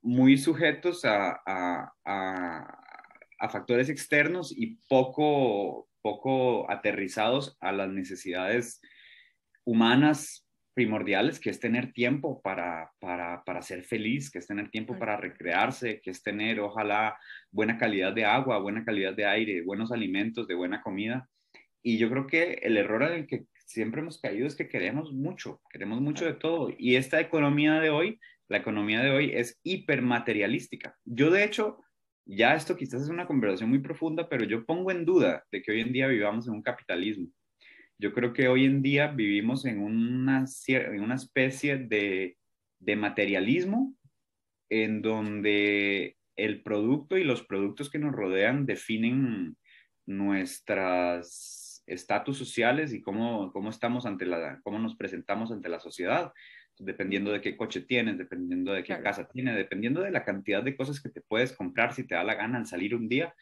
muy 0.00 0.38
sujetos 0.38 1.02
a, 1.04 1.92
factores 3.50 3.90
externos 3.90 4.52
y 4.56 4.78
poco, 4.88 5.88
poco 6.00 6.70
aterrizados 6.70 7.56
a 7.60 7.72
las 7.72 7.90
necesidades 7.90 8.80
humanas 9.64 10.45
primordiales, 10.76 11.40
que 11.40 11.48
es 11.48 11.58
tener 11.58 11.94
tiempo 11.94 12.42
para, 12.42 12.92
para, 13.00 13.42
para, 13.44 13.62
ser 13.62 13.82
feliz, 13.82 14.30
que 14.30 14.38
es 14.40 14.46
tener 14.46 14.68
tiempo 14.70 14.98
para 14.98 15.16
recrearse, 15.16 16.02
que 16.02 16.10
es 16.10 16.22
tener, 16.22 16.60
ojalá, 16.60 17.16
buena 17.50 17.78
calidad 17.78 18.12
de 18.12 18.26
agua, 18.26 18.58
buena 18.58 18.84
calidad 18.84 19.14
de 19.14 19.24
aire, 19.24 19.62
buenos 19.62 19.90
alimentos, 19.90 20.46
de 20.46 20.54
buena 20.54 20.82
comida. 20.82 21.30
Y 21.82 21.96
yo 21.96 22.10
creo 22.10 22.26
que 22.26 22.60
el 22.62 22.76
error 22.76 23.04
en 23.04 23.12
el 23.20 23.26
que 23.26 23.46
siempre 23.64 24.02
hemos 24.02 24.20
caído 24.20 24.46
es 24.46 24.54
que 24.54 24.68
queremos 24.68 25.14
mucho, 25.14 25.62
queremos 25.70 26.02
mucho 26.02 26.26
de 26.26 26.34
todo. 26.34 26.68
Y 26.76 26.96
esta 26.96 27.22
economía 27.22 27.80
de 27.80 27.88
hoy, 27.88 28.20
la 28.46 28.58
economía 28.58 29.00
de 29.00 29.12
hoy 29.12 29.30
es 29.32 29.58
hipermaterialística. 29.62 30.94
Yo, 31.06 31.30
de 31.30 31.44
hecho, 31.44 31.78
ya 32.26 32.54
esto 32.54 32.76
quizás 32.76 33.00
es 33.00 33.08
una 33.08 33.26
conversación 33.26 33.70
muy 33.70 33.78
profunda, 33.78 34.28
pero 34.28 34.44
yo 34.44 34.66
pongo 34.66 34.90
en 34.90 35.06
duda 35.06 35.42
de 35.50 35.62
que 35.62 35.72
hoy 35.72 35.80
en 35.80 35.94
día 35.94 36.06
vivamos 36.06 36.46
en 36.46 36.52
un 36.52 36.62
capitalismo. 36.62 37.28
Yo 37.98 38.12
creo 38.12 38.32
que 38.32 38.48
hoy 38.48 38.64
en 38.64 38.82
día 38.82 39.08
vivimos 39.08 39.64
en 39.64 39.80
una, 39.80 40.44
en 40.68 41.02
una 41.02 41.14
especie 41.14 41.78
de, 41.78 42.36
de 42.78 42.96
materialismo 42.96 43.94
en 44.68 45.00
donde 45.02 46.16
el 46.36 46.62
producto 46.62 47.16
y 47.16 47.24
los 47.24 47.42
productos 47.42 47.88
que 47.90 47.98
nos 47.98 48.12
rodean 48.14 48.66
definen 48.66 49.56
nuestras 50.04 51.82
estatus 51.86 52.36
sociales 52.36 52.92
y 52.92 53.00
cómo, 53.00 53.52
cómo 53.52 53.70
estamos 53.70 54.06
ante 54.06 54.26
la, 54.26 54.60
cómo 54.62 54.78
nos 54.78 54.96
presentamos 54.96 55.52
ante 55.52 55.68
la 55.68 55.80
sociedad, 55.80 56.32
dependiendo 56.78 57.30
de 57.30 57.40
qué 57.40 57.56
coche 57.56 57.80
tienes, 57.80 58.18
dependiendo 58.18 58.72
de 58.72 58.82
qué 58.82 59.00
casa 59.02 59.28
tienes, 59.28 59.56
dependiendo 59.56 60.02
de 60.02 60.10
la 60.10 60.24
cantidad 60.24 60.62
de 60.62 60.76
cosas 60.76 61.00
que 61.00 61.08
te 61.08 61.22
puedes 61.22 61.52
comprar 61.52 61.94
si 61.94 62.04
te 62.06 62.14
da 62.14 62.24
la 62.24 62.34
gana 62.34 62.58
al 62.58 62.66
salir 62.66 62.94
un 62.94 63.08
día. 63.08 63.34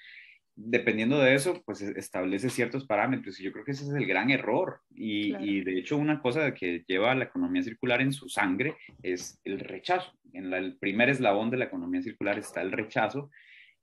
Dependiendo 0.57 1.19
de 1.19 1.35
eso, 1.35 1.63
pues 1.65 1.83
e, 1.83 1.99
establece 1.99 2.49
ciertos 2.51 2.87
parámetros 2.87 3.41
y 3.41 3.45
yo 3.45 3.53
creo 3.53 3.65
que 3.65 3.73
ese 3.73 3.85
es 3.85 3.91
el 3.91 4.07
gran 4.07 4.31
error. 4.31 4.81
Y, 4.95 5.35
y 5.37 5.63
de 5.63 5.79
hecho 5.79 5.97
una 5.97 6.21
cosa 6.21 6.55
que 6.55 6.85
lleva 6.87 7.13
a 7.13 7.15
la 7.15 7.25
economía 7.25 7.63
circular 7.63 8.01
en 8.01 8.13
su 8.13 8.29
sangre 8.29 8.77
es 9.03 9.41
el 9.45 9.61
rechazo. 9.61 10.13
En 10.33 10.53
el 10.53 10.77
primer 10.79 11.11
eslabón 11.11 11.51
de 11.51 11.59
la 11.59 11.67
economía 11.67 12.03
circular 12.03 12.39
está 12.39 12.63
el 12.63 12.73
rechazo 12.73 13.31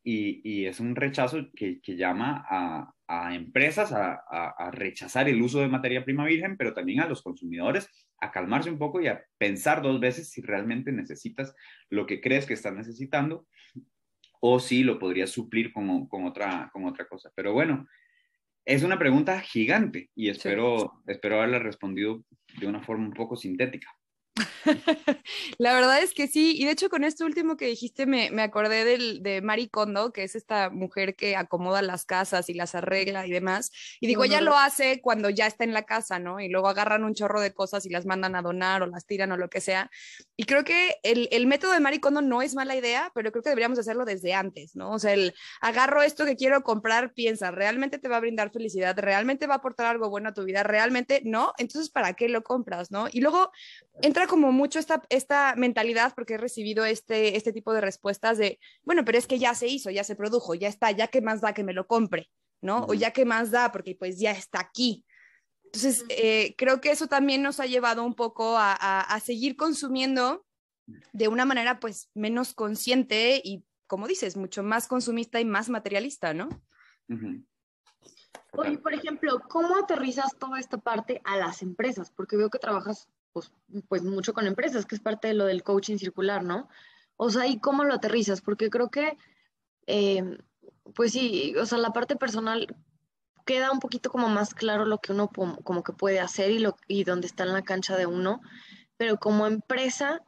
y, 0.04 0.42
y 0.44 0.66
es 0.66 0.80
un 0.80 0.96
rechazo 0.96 1.48
que, 1.56 1.80
que 1.82 1.96
llama 1.96 2.44
a, 2.50 2.94
a 3.12 3.36
empresas 3.36 3.92
a, 3.92 4.72
rechazar 4.72 5.28
el 5.28 5.42
uso 5.42 5.60
de 5.60 5.68
materia 5.68 6.06
prima 6.06 6.24
virgen, 6.24 6.56
pero 6.56 6.74
también 6.74 7.01
a 7.01 7.08
los 7.10 7.22
consumidores 7.22 7.90
a 8.20 8.32
calmarse 8.32 8.70
un 8.70 8.78
poco 8.78 9.01
y 9.01 9.08
a 9.08 9.22
pensar 9.38 9.82
dos 9.82 10.00
veces 10.00 10.30
si 10.30 10.42
realmente 10.42 10.94
necesitas 10.94 11.54
lo 11.90 12.06
que 12.06 12.22
crees 12.22 12.46
que 12.46 12.54
estás 12.54 12.74
necesitando 12.74 13.48
o 14.41 14.60
si 14.60 14.83
lo 14.83 15.00
podrías 15.00 15.29
suplir 15.29 15.71
con, 15.71 16.07
con 16.07 16.25
otra, 16.25 16.69
con 16.74 16.86
otra 16.86 17.07
cosa. 17.07 17.31
Pero 17.36 17.53
bueno, 17.53 17.88
es 18.65 18.83
una 18.83 19.00
pregunta 19.00 19.39
gigante 19.39 20.10
y 20.15 20.29
espero, 20.29 21.01
espero 21.07 21.38
haberla 21.38 21.60
respondido 21.60 22.24
de 22.60 22.67
una 22.67 22.81
forma 22.81 23.05
un 23.05 23.13
poco 23.13 23.36
sintética. 23.36 23.88
La 25.58 25.74
verdad 25.74 26.02
es 26.02 26.14
que 26.14 26.28
sí, 26.28 26.56
y 26.58 26.66
de 26.66 26.72
hecho 26.72 26.90
con 26.90 27.04
esto 27.04 27.26
último 27.26 27.58
que 27.58 27.66
dijiste 27.68 28.06
me, 28.06 28.32
me 28.32 28.42
acordé 28.42 28.86
del, 28.86 29.22
de 29.22 29.42
Marie 29.42 29.70
Kondo, 29.70 30.14
que 30.14 30.24
es 30.24 30.36
esta 30.36 30.70
mujer 30.70 31.16
que 31.16 31.36
acomoda 31.36 31.82
las 31.82 32.06
casas 32.06 32.50
y 32.50 32.54
las 32.54 32.74
arregla 32.76 33.28
y 33.28 33.32
demás, 33.32 33.72
y 34.00 34.08
digo, 34.08 34.24
ella 34.24 34.42
lo 34.42 34.58
hace 34.58 35.02
cuando 35.02 35.30
ya 35.30 35.48
está 35.48 35.64
en 35.64 35.74
la 35.74 35.84
casa, 35.84 36.20
¿no? 36.20 36.40
Y 36.40 36.48
luego 36.48 36.70
agarran 36.70 37.04
un 37.04 37.14
chorro 37.14 37.42
de 37.42 37.54
cosas 37.54 37.86
y 37.86 37.90
las 37.90 38.06
mandan 38.06 38.36
a 38.36 38.42
donar 38.42 38.84
o 38.84 38.88
las 38.88 39.06
tiran 39.06 39.32
o 39.32 39.38
lo 39.38 39.50
que 39.50 39.62
sea. 39.62 39.90
Y 40.38 40.46
creo 40.46 40.64
que 40.64 40.96
el, 41.04 41.28
el 41.32 41.48
método 41.48 41.74
de 41.74 41.80
Marie 41.80 42.00
Kondo 42.00 42.22
no 42.22 42.42
es 42.42 42.56
mala 42.56 42.76
idea, 42.76 43.12
pero 43.14 43.32
creo 43.32 43.44
que 43.44 43.50
deberíamos 43.50 43.80
hacerlo 43.80 44.06
desde 44.06 44.34
antes, 44.34 44.76
¿no? 44.76 44.92
O 44.92 45.00
sea, 45.00 45.14
el 45.14 45.34
agarro 45.60 46.02
esto 46.02 46.26
que 46.26 46.36
quiero 46.36 46.64
comprar, 46.64 47.14
piensa, 47.14 47.52
¿realmente 47.52 48.00
te 48.00 48.08
va 48.08 48.18
a 48.18 48.22
brindar 48.22 48.52
felicidad? 48.52 48.98
¿Realmente 48.98 49.48
va 49.48 49.56
a 49.56 49.58
aportar 49.58 49.88
algo 49.88 50.10
bueno 50.10 50.30
a 50.30 50.34
tu 50.34 50.44
vida? 50.46 50.64
¿Realmente 50.64 51.22
no? 51.26 51.54
Entonces, 51.58 51.90
¿para 51.92 52.14
qué 52.14 52.30
lo 52.30 52.44
compras, 52.44 52.92
no? 52.92 53.08
Y 53.12 53.22
luego 53.22 53.52
entra 54.02 54.21
como 54.28 54.51
mucho 54.51 54.80
esta, 54.80 55.01
esta 55.10 55.56
mentalidad 55.56 56.13
porque 56.16 56.36
he 56.36 56.38
recibido 56.38 56.86
este, 56.86 57.38
este 57.38 57.54
tipo 57.54 57.74
de 57.74 57.82
respuestas 57.82 58.38
de, 58.38 58.60
bueno, 58.84 59.06
pero 59.06 59.18
es 59.18 59.28
que 59.28 59.40
ya 59.40 59.54
se 59.56 59.68
hizo, 59.68 59.90
ya 59.90 60.04
se 60.04 60.16
produjo, 60.16 60.56
ya 60.56 60.68
está, 60.68 60.92
ya 60.92 61.08
que 61.08 61.22
más 61.22 61.42
da 61.42 61.54
que 61.54 61.63
me 61.63 61.74
lo 61.74 61.88
compre, 61.88 62.30
¿no? 62.62 62.86
O 62.86 62.94
ya 62.94 63.12
que 63.12 63.25
más 63.25 63.51
da 63.51 63.72
porque 63.72 63.96
pues 63.96 64.20
ya 64.20 64.32
está 64.32 64.60
aquí. 64.60 65.06
Entonces, 65.66 66.06
eh, 66.10 66.54
creo 66.58 66.82
que 66.82 66.92
eso 66.92 67.08
también 67.08 67.42
nos 67.42 67.60
ha 67.60 67.66
llevado 67.66 68.04
un 68.04 68.13
poco 68.13 68.58
a, 68.58 68.74
a, 68.74 69.20
seguir 69.22 69.56
consumiendo 69.56 70.46
de 71.13 71.30
una 71.30 71.46
manera 71.46 71.80
pues 71.80 72.10
menos 72.13 72.54
consciente 72.54 73.42
y, 73.42 73.63
como 73.88 74.08
dices, 74.08 74.36
mucho 74.36 74.63
más 74.63 74.90
consumista 74.90 75.40
y 75.40 75.46
más 75.46 75.70
materialista, 75.70 76.34
¿no? 76.34 76.50
Oye, 78.54 78.78
por 78.80 78.94
ejemplo, 78.94 79.42
¿cómo 79.48 79.78
aterrizas 79.78 80.36
toda 80.38 80.60
esta 80.60 80.78
parte 80.78 81.22
a 81.24 81.38
las 81.38 81.62
empresas? 81.62 82.12
Porque 82.12 82.36
veo 82.36 82.50
que 82.50 82.60
trabajas 82.60 83.08
pues, 83.34 83.52
pues 83.88 84.04
mucho 84.04 84.34
con 84.34 84.48
empresas, 84.48 84.86
que 84.86 84.96
es 84.96 85.02
parte 85.02 85.28
de 85.28 85.34
lo 85.34 85.46
del 85.46 85.64
coaching 85.64 85.98
circular, 85.98 86.44
¿no? 86.44 86.70
O 87.18 87.30
sea, 87.30 87.48
¿y 87.48 87.60
cómo 87.60 87.84
lo 87.84 87.94
aterrizas? 87.94 88.42
Porque 88.42 88.70
creo 88.70 88.90
que, 88.90 89.18
eh, 89.88 90.38
pues 90.96 91.14
sí, 91.14 91.54
o 91.58 91.66
sea, 91.66 91.78
la 91.78 91.94
parte 91.94 92.16
personal 92.16 92.76
queda 93.46 93.72
un 93.72 93.80
poquito 93.80 94.12
como 94.12 94.30
más 94.30 94.54
claro 94.54 94.86
lo 94.86 95.00
que 95.00 95.14
uno 95.14 95.30
como 95.30 95.84
que 95.84 95.94
puede 95.94 96.20
hacer 96.20 96.52
y, 96.52 96.60
lo, 96.60 96.76
y 96.88 97.04
dónde 97.04 97.28
está 97.28 97.44
en 97.44 97.54
la 97.54 97.64
cancha 97.64 97.98
de 97.98 98.06
uno, 98.06 98.42
pero 98.98 99.18
como 99.18 99.48
empresa, 99.48 100.22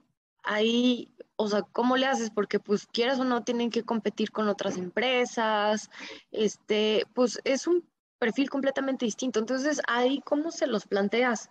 ahí, 0.44 1.14
o 1.36 1.48
sea, 1.48 1.64
¿cómo 1.64 1.98
le 1.98 2.06
haces? 2.06 2.32
Porque 2.32 2.60
pues 2.60 2.88
quieras 2.88 3.20
o 3.20 3.24
no, 3.24 3.44
tienen 3.44 3.70
que 3.70 3.84
competir 3.84 4.32
con 4.32 4.48
otras 4.48 4.78
empresas, 4.78 5.90
este, 6.32 7.06
pues 7.14 7.40
es 7.44 7.68
un 7.68 7.88
perfil 8.20 8.50
completamente 8.50 9.06
distinto. 9.06 9.40
Entonces, 9.40 9.82
ahí, 9.88 10.22
¿cómo 10.26 10.52
se 10.52 10.68
los 10.68 10.86
planteas? 10.86 11.50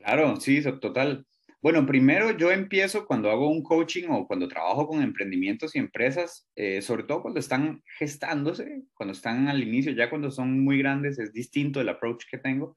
Claro, 0.00 0.36
sí, 0.40 0.62
total. 0.80 1.26
Bueno, 1.62 1.84
primero 1.84 2.30
yo 2.30 2.50
empiezo 2.50 3.04
cuando 3.06 3.30
hago 3.30 3.50
un 3.50 3.62
coaching 3.62 4.08
o 4.08 4.26
cuando 4.26 4.48
trabajo 4.48 4.86
con 4.88 5.02
emprendimientos 5.02 5.76
y 5.76 5.78
empresas, 5.78 6.48
eh, 6.56 6.80
sobre 6.80 7.02
todo 7.04 7.20
cuando 7.20 7.38
están 7.38 7.82
gestándose, 7.98 8.82
cuando 8.94 9.12
están 9.12 9.48
al 9.48 9.62
inicio, 9.62 9.92
ya 9.92 10.08
cuando 10.08 10.30
son 10.30 10.64
muy 10.64 10.78
grandes 10.78 11.18
es 11.18 11.32
distinto 11.34 11.80
el 11.80 11.90
approach 11.90 12.24
que 12.30 12.38
tengo. 12.38 12.76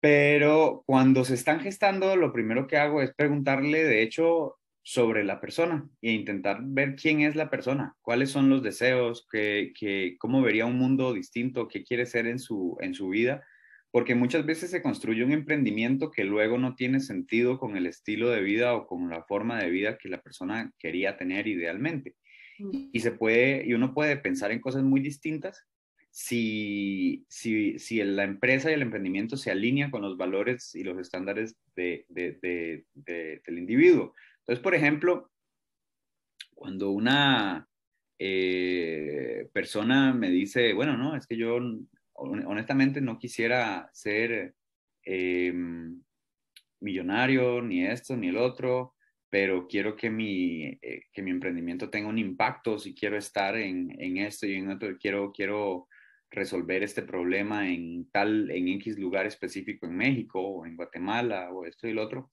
Pero 0.00 0.84
cuando 0.86 1.24
se 1.24 1.34
están 1.34 1.60
gestando, 1.60 2.14
lo 2.16 2.32
primero 2.32 2.66
que 2.68 2.76
hago 2.76 3.02
es 3.02 3.12
preguntarle, 3.12 3.82
de 3.84 4.02
hecho, 4.02 4.56
sobre 4.82 5.24
la 5.24 5.40
persona 5.40 5.88
e 6.00 6.12
intentar 6.12 6.60
ver 6.62 6.94
quién 6.94 7.20
es 7.20 7.34
la 7.34 7.50
persona, 7.50 7.96
cuáles 8.00 8.30
son 8.30 8.48
los 8.48 8.62
deseos, 8.62 9.26
que, 9.30 9.72
que, 9.78 10.16
cómo 10.18 10.40
vería 10.40 10.66
un 10.66 10.78
mundo 10.78 11.12
distinto, 11.12 11.68
qué 11.68 11.82
quiere 11.82 12.06
ser 12.06 12.26
en 12.28 12.38
su, 12.38 12.78
en 12.80 12.94
su 12.94 13.08
vida 13.08 13.44
porque 13.90 14.14
muchas 14.14 14.46
veces 14.46 14.70
se 14.70 14.82
construye 14.82 15.24
un 15.24 15.32
emprendimiento 15.32 16.10
que 16.10 16.24
luego 16.24 16.58
no 16.58 16.74
tiene 16.76 17.00
sentido 17.00 17.58
con 17.58 17.76
el 17.76 17.86
estilo 17.86 18.30
de 18.30 18.40
vida 18.40 18.74
o 18.74 18.86
con 18.86 19.10
la 19.10 19.24
forma 19.24 19.60
de 19.60 19.70
vida 19.70 19.98
que 19.98 20.08
la 20.08 20.20
persona 20.20 20.72
quería 20.78 21.16
tener 21.16 21.46
idealmente. 21.48 22.14
Y 22.92 23.00
se 23.00 23.12
puede, 23.12 23.66
y 23.66 23.72
uno 23.72 23.94
puede 23.94 24.16
pensar 24.18 24.52
en 24.52 24.60
cosas 24.60 24.82
muy 24.82 25.00
distintas 25.00 25.66
si, 26.10 27.24
si, 27.28 27.78
si 27.78 28.02
la 28.04 28.24
empresa 28.24 28.70
y 28.70 28.74
el 28.74 28.82
emprendimiento 28.82 29.36
se 29.36 29.50
alinean 29.50 29.90
con 29.90 30.02
los 30.02 30.16
valores 30.16 30.74
y 30.74 30.84
los 30.84 30.98
estándares 30.98 31.56
de, 31.74 32.04
de, 32.08 32.84
del 32.94 33.58
individuo. 33.58 34.14
Entonces, 34.40 34.62
por 34.62 34.74
ejemplo, 34.74 35.30
cuando 36.54 36.90
una 36.90 37.66
eh, 38.18 39.48
persona 39.52 40.12
me 40.12 40.30
dice, 40.30 40.74
bueno, 40.74 40.98
no, 40.98 41.16
es 41.16 41.26
que 41.26 41.38
yo 41.38 41.58
honestamente 42.20 43.00
no 43.00 43.18
quisiera 43.18 43.88
ser 43.92 44.54
em, 45.04 46.02
millonario, 46.80 47.62
ni 47.62 47.84
esto, 47.86 48.16
ni 48.16 48.28
el 48.28 48.36
otro, 48.36 48.94
pero 49.28 49.66
quiero 49.68 49.96
que 49.96 50.10
mi, 50.10 50.64
eh, 50.82 51.02
que 51.12 51.22
mi 51.22 51.30
emprendimiento 51.30 51.88
tenga 51.88 52.08
un 52.08 52.18
impacto, 52.18 52.78
si 52.78 52.94
quiero 52.94 53.16
estar 53.16 53.56
en, 53.56 53.94
en, 54.00 54.18
esto 54.18 54.46
y 54.46 54.54
en 54.54 54.70
otro, 54.70 54.96
quiero, 54.98 55.32
quiero 55.32 55.88
resolver 56.30 56.82
este 56.82 57.02
problema 57.02 57.68
en 57.68 58.08
tal, 58.10 58.50
en 58.50 58.68
X 58.68 58.98
lugar 58.98 59.26
específico 59.26 59.86
en 59.86 59.96
México 59.96 60.40
o 60.40 60.66
en 60.66 60.76
Guatemala 60.76 61.50
o 61.52 61.64
esto 61.64 61.88
y 61.88 61.92
lo 61.92 62.02
otro. 62.02 62.30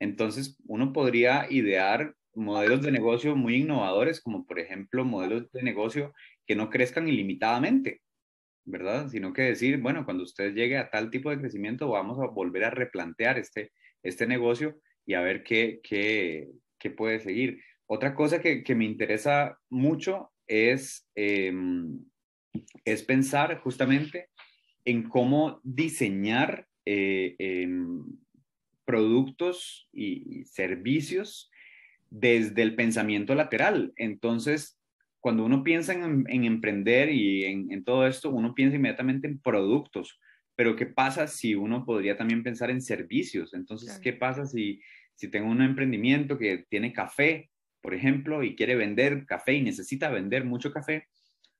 Entonces, 0.00 0.58
uno 0.66 0.92
podría 0.92 1.46
idear 1.50 2.14
modelos 2.34 2.82
de 2.82 2.92
negocio 2.92 3.36
muy 3.36 3.56
innovadores, 3.56 4.20
como 4.20 4.46
por 4.46 4.58
ejemplo 4.58 5.04
modelos 5.04 5.50
de 5.52 5.62
negocio 5.62 6.14
que 6.46 6.56
no 6.56 6.70
crezcan 6.70 7.08
ilimitadamente, 7.08 8.00
¿verdad? 8.70 9.08
Sino 9.08 9.32
que 9.32 9.42
decir, 9.42 9.78
bueno, 9.78 10.04
cuando 10.04 10.24
usted 10.24 10.54
llegue 10.54 10.76
a 10.76 10.90
tal 10.90 11.10
tipo 11.10 11.30
de 11.30 11.38
crecimiento, 11.38 11.88
vamos 11.88 12.18
a 12.18 12.26
volver 12.26 12.64
a 12.64 12.70
replantear 12.70 13.38
este, 13.38 13.72
este 14.02 14.26
negocio 14.26 14.80
y 15.06 15.14
a 15.14 15.20
ver 15.20 15.42
qué, 15.42 15.80
qué, 15.82 16.48
qué 16.78 16.90
puede 16.90 17.20
seguir. 17.20 17.62
Otra 17.86 18.14
cosa 18.14 18.40
que, 18.40 18.62
que 18.62 18.74
me 18.74 18.84
interesa 18.84 19.58
mucho 19.70 20.30
es, 20.46 21.08
em, 21.14 22.00
es 22.84 23.02
pensar 23.02 23.58
justamente 23.60 24.28
en 24.84 25.08
cómo 25.08 25.60
diseñar 25.62 26.66
eh, 26.86 27.36
em, 27.38 28.02
productos 28.86 29.86
y, 29.92 30.44
servicios 30.46 31.50
desde 32.08 32.62
el 32.62 32.74
pensamiento 32.74 33.34
lateral. 33.34 33.92
Entonces, 33.96 34.77
cuando 35.20 35.44
uno 35.44 35.62
piensa 35.64 35.92
en, 35.92 36.26
emprender 36.44 37.10
y 37.10 37.44
en, 37.44 37.84
todo 37.84 38.06
esto, 38.06 38.30
uno 38.30 38.54
piensa 38.54 38.76
inmediatamente 38.76 39.26
en 39.26 39.40
productos. 39.40 40.18
Pero 40.54 40.76
¿qué 40.76 40.86
pasa 40.86 41.26
si 41.26 41.54
uno 41.54 41.84
podría 41.84 42.16
también 42.16 42.42
pensar 42.42 42.70
en 42.70 42.80
servicios? 42.80 43.54
Entonces, 43.54 43.98
¿qué 44.00 44.12
pasa 44.12 44.46
si, 44.46 44.80
si 45.14 45.28
tengo 45.28 45.50
un 45.50 45.62
emprendimiento 45.62 46.38
que 46.38 46.66
tiene 46.68 46.92
café, 46.92 47.50
por 47.80 47.94
ejemplo, 47.94 48.42
y 48.42 48.56
quiere 48.56 48.76
vender 48.76 49.24
café 49.26 49.54
y 49.54 49.62
necesita 49.62 50.10
vender 50.10 50.44
mucho 50.44 50.72
café? 50.72 51.06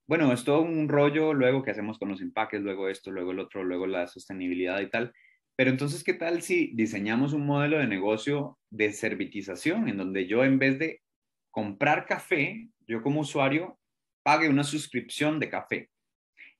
Bueno, 0.06 0.32
es 0.32 0.42
todo 0.44 0.62
un 0.62 0.88
rollo 0.88 1.34
luego 1.34 1.62
que 1.62 1.70
hacemos 1.70 1.98
con 1.98 2.08
los 2.08 2.22
empaques, 2.22 2.62
luego 2.62 2.88
esto, 2.88 3.10
luego 3.10 3.32
el 3.32 3.40
otro, 3.40 3.62
luego 3.62 3.86
la 3.86 4.06
sostenibilidad 4.06 4.80
y 4.80 4.88
tal. 4.88 5.12
Pero 5.54 5.70
entonces, 5.70 6.02
¿qué 6.02 6.14
tal 6.14 6.40
si 6.40 6.72
diseñamos 6.74 7.32
un 7.32 7.44
modelo 7.44 7.78
de 7.78 7.88
negocio 7.88 8.58
de 8.70 8.92
servitización 8.92 9.88
en 9.88 9.96
donde 9.96 10.26
yo 10.26 10.44
en 10.44 10.58
vez 10.58 10.78
de 10.78 11.02
comprar 11.50 12.06
café, 12.06 12.68
yo 12.88 13.02
como 13.02 13.20
usuario 13.20 13.78
pague 14.22 14.48
una 14.48 14.64
suscripción 14.64 15.38
de 15.38 15.50
café? 15.50 15.90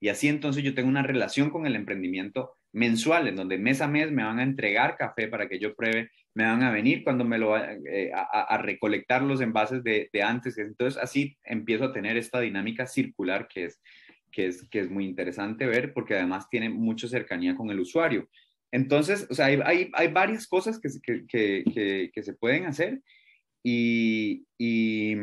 Y 0.01 0.09
así 0.09 0.29
entonces 0.29 0.63
yo 0.63 0.75
tengo 0.75 0.89
una 0.89 1.03
relación 1.03 1.51
con 1.51 1.67
el 1.67 1.75
emprendimiento 1.75 2.55
mensual, 2.73 3.27
en 3.27 3.37
donde 3.37 3.59
mes 3.59 3.81
a 3.81 3.89
mes 3.89 4.13
me 4.13 4.23
van 4.23 4.39
a 4.39 4.45
entregar 4.45 4.97
café 4.97 5.27
para 5.27 5.49
que 5.49 5.59
yo 5.59 5.75
pruebe, 5.75 6.11
me 6.35 6.45
van 6.45 6.63
a 6.63 6.71
venir 6.71 7.03
cuando 7.03 7.25
me 7.25 7.39
lo 7.39 7.57
eh, 7.57 8.13
a, 8.15 8.59
recolectar 8.59 9.23
los 9.23 9.41
envases 9.41 9.83
de, 9.83 10.09
de, 10.13 10.23
antes. 10.23 10.57
Entonces 10.59 11.03
así 11.03 11.37
empiezo 11.43 11.87
a 11.87 11.93
tener 11.93 12.17
esta 12.17 12.41
dinámica 12.41 12.87
circular 12.87 13.49
que 13.49 13.65
es, 13.65 13.81
que 14.31 14.47
es, 14.47 14.69
que 14.69 14.81
es 14.81 14.91
muy 14.91 15.05
interesante 15.05 15.67
ver 15.67 15.93
porque 15.93 16.15
además 16.15 16.49
tiene 16.49 16.69
mucha 16.69 17.09
cercanía 17.09 17.57
con 17.57 17.71
el 17.71 17.81
usuario. 17.81 18.29
Entonces, 18.71 19.27
o 19.31 19.35
sea, 19.35 19.47
hay, 19.47 19.61
hay, 19.65 19.91
hay 19.95 20.09
varias 20.09 20.47
cosas 20.47 20.79
que, 20.79 20.91
que, 21.03 21.65
que, 21.65 22.11
que, 22.13 22.23
se 22.23 22.35
pueden 22.35 22.67
hacer 22.67 23.01
y, 23.65 24.45
y, 24.59 25.17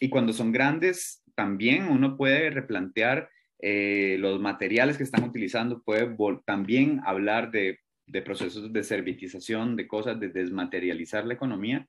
y 0.00 0.08
cuando 0.08 0.32
son 0.32 0.52
grandes 0.52 1.22
también 1.34 1.88
uno 1.88 2.16
puede 2.16 2.50
replantear 2.50 3.30
eh, 3.60 4.16
los 4.18 4.40
materiales 4.40 4.96
que 4.96 5.04
están 5.04 5.24
utilizando, 5.24 5.82
puede 5.82 6.16
también 6.44 7.00
hablar 7.04 7.50
de, 7.50 7.78
procesos 8.24 8.72
de 8.72 8.82
servitización, 8.82 9.76
de 9.76 9.86
cosas, 9.86 10.18
de 10.18 10.28
desmaterializar 10.28 11.24
la 11.24 11.34
economía, 11.34 11.86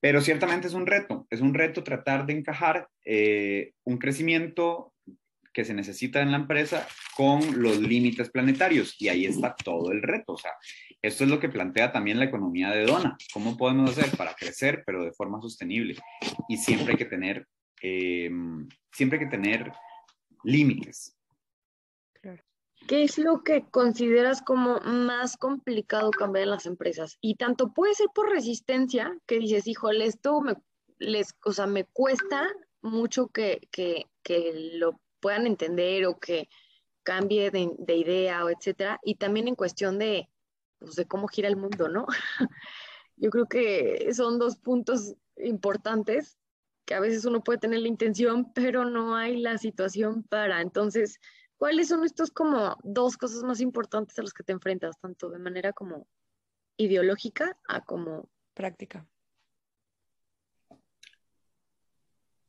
pero 0.00 0.20
ciertamente 0.20 0.68
es 0.68 0.74
un 0.74 0.86
reto, 0.86 1.26
es 1.30 1.40
un 1.40 1.54
reto 1.54 1.82
tratar 1.82 2.24
de 2.26 2.34
encajar 2.34 2.88
eh, 3.04 3.72
un 3.84 3.98
crecimiento 3.98 4.92
que 5.52 5.64
se 5.64 5.74
necesita 5.74 6.22
en 6.22 6.30
la 6.30 6.38
empresa 6.38 6.86
con 7.14 7.62
los 7.62 7.78
límites 7.78 8.30
planetarios 8.30 8.96
y 9.00 9.08
ahí 9.08 9.26
está 9.26 9.54
todo 9.54 9.92
el 9.92 10.02
reto. 10.02 10.32
O 10.32 10.38
sea, 10.38 10.52
esto 11.02 11.24
es 11.24 11.30
lo 11.30 11.40
que 11.40 11.48
plantea 11.48 11.92
también 11.92 12.18
la 12.18 12.26
economía 12.26 12.70
de 12.70 12.86
Dona. 12.86 13.16
¿Cómo 13.32 13.56
podemos 13.56 13.90
hacer 13.90 14.16
para 14.16 14.34
crecer, 14.34 14.84
pero 14.86 15.04
de 15.04 15.12
forma 15.12 15.40
sostenible? 15.42 15.96
Y 16.48 16.56
siempre 16.56 16.92
hay 16.92 16.96
que 16.96 17.04
tener, 17.04 17.48
eh, 17.82 18.30
siempre 18.92 19.18
hay 19.18 19.24
que 19.24 19.30
tener 19.30 19.72
límites. 20.44 21.16
¿Qué 22.86 23.04
es 23.04 23.18
lo 23.18 23.42
que 23.42 23.64
consideras 23.70 24.42
como 24.42 24.80
más 24.80 25.36
complicado 25.36 26.10
cambiar 26.10 26.44
en 26.44 26.50
las 26.50 26.66
empresas? 26.66 27.16
Y 27.20 27.36
tanto 27.36 27.72
puede 27.72 27.94
ser 27.94 28.08
por 28.14 28.30
resistencia, 28.30 29.16
que 29.26 29.38
dices, 29.38 29.66
híjole, 29.66 30.06
esto 30.06 30.40
me, 30.40 30.54
les, 30.98 31.34
o 31.44 31.52
sea, 31.52 31.66
me 31.66 31.84
cuesta 31.84 32.48
mucho 32.80 33.28
que, 33.28 33.68
que, 33.70 34.06
que 34.22 34.72
lo 34.74 35.00
puedan 35.20 35.46
entender 35.46 36.06
o 36.06 36.18
que 36.18 36.48
cambie 37.04 37.50
de, 37.50 37.70
de, 37.78 37.96
idea 37.96 38.44
o 38.44 38.50
etcétera. 38.50 38.98
Y 39.04 39.14
también 39.14 39.48
en 39.48 39.54
cuestión 39.54 39.98
de, 39.98 40.28
pues, 40.82 40.96
de 40.96 41.06
cómo 41.06 41.28
gira 41.28 41.48
el 41.48 41.56
mundo, 41.56 41.88
¿no? 41.88 42.06
Yo 43.16 43.30
creo 43.30 43.46
que 43.46 44.12
son 44.14 44.38
dos 44.38 44.56
puntos 44.56 45.14
importantes 45.36 46.38
que 46.84 46.94
a 46.94 47.00
veces 47.00 47.24
uno 47.24 47.42
puede 47.42 47.58
tener 47.58 47.80
la 47.80 47.88
intención, 47.88 48.52
pero 48.52 48.84
no 48.84 49.14
hay 49.14 49.36
la 49.36 49.58
situación 49.58 50.24
para. 50.24 50.60
Entonces, 50.60 51.20
¿cuáles 51.56 51.88
son 51.88 52.04
estos 52.04 52.30
como 52.30 52.76
dos 52.82 53.16
cosas 53.16 53.42
más 53.44 53.60
importantes 53.60 54.18
a 54.18 54.22
las 54.22 54.32
que 54.32 54.42
te 54.42 54.52
enfrentas, 54.52 54.98
tanto 54.98 55.30
de 55.30 55.38
manera 55.38 55.72
como 55.72 56.08
ideológica 56.76 57.56
a 57.68 57.82
como 57.82 58.28
práctica? 58.54 59.06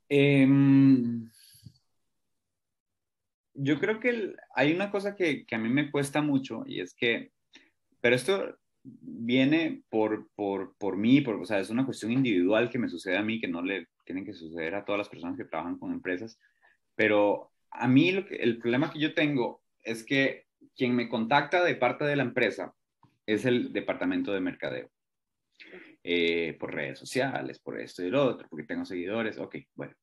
Em, 0.10 1.30
yo 3.54 3.80
creo 3.80 4.00
que 4.00 4.36
hay 4.56 4.74
una 4.74 4.92
cosa 4.92 5.16
que, 5.16 5.46
que, 5.46 5.56
a 5.56 5.60
mí 5.60 5.70
me 5.70 5.92
cuesta 5.92 6.22
mucho 6.22 6.64
y 6.66 6.82
es 6.82 6.94
que, 6.94 7.33
pero 8.04 8.18
esto 8.18 8.60
viene 8.84 9.82
por, 9.90 10.28
por, 10.36 10.76
por 10.76 10.98
mí, 10.98 11.22
por, 11.22 11.36
o 11.36 11.46
sea, 11.46 11.60
es 11.60 11.70
una 11.70 11.86
cuestión 11.86 12.12
individual 12.12 12.70
que 12.70 12.78
me 12.78 12.90
sucede 12.90 13.16
a 13.16 13.24
mí, 13.24 13.40
que 13.40 13.48
no 13.48 13.62
le 13.62 13.88
tienen 14.04 14.26
que 14.26 14.34
suceder 14.34 14.76
a 14.76 14.84
todas 14.84 15.00
las 15.00 15.08
personas 15.08 15.38
que 15.38 15.46
trabajan 15.46 15.78
con 15.78 15.94
empresas, 15.94 16.38
pero 16.96 17.54
a 17.72 17.88
mí 17.88 18.10
el 18.10 18.58
problema 18.60 18.92
que 18.92 19.00
yo 19.00 19.14
tengo 19.14 19.64
es 19.84 20.04
que 20.04 20.48
quien 20.76 20.94
me 20.94 21.08
contacta 21.08 21.64
de 21.64 21.76
parte 21.76 22.04
de 22.04 22.18
la 22.18 22.24
empresa 22.24 22.74
es 23.26 23.46
el 23.46 23.72
departamento 23.72 24.34
de 24.34 24.42
mercadeo. 24.42 24.92
Eh, 26.04 26.58
por 26.60 26.74
redes 26.76 27.00
sociales, 27.00 27.60
por 27.60 27.80
esto 27.80 28.04
y 28.04 28.10
lo 28.10 28.26
otro, 28.26 28.50
porque 28.50 28.66
tengo 28.66 28.84
seguidores, 28.84 29.38
ok, 29.38 29.56
bueno. 29.76 29.96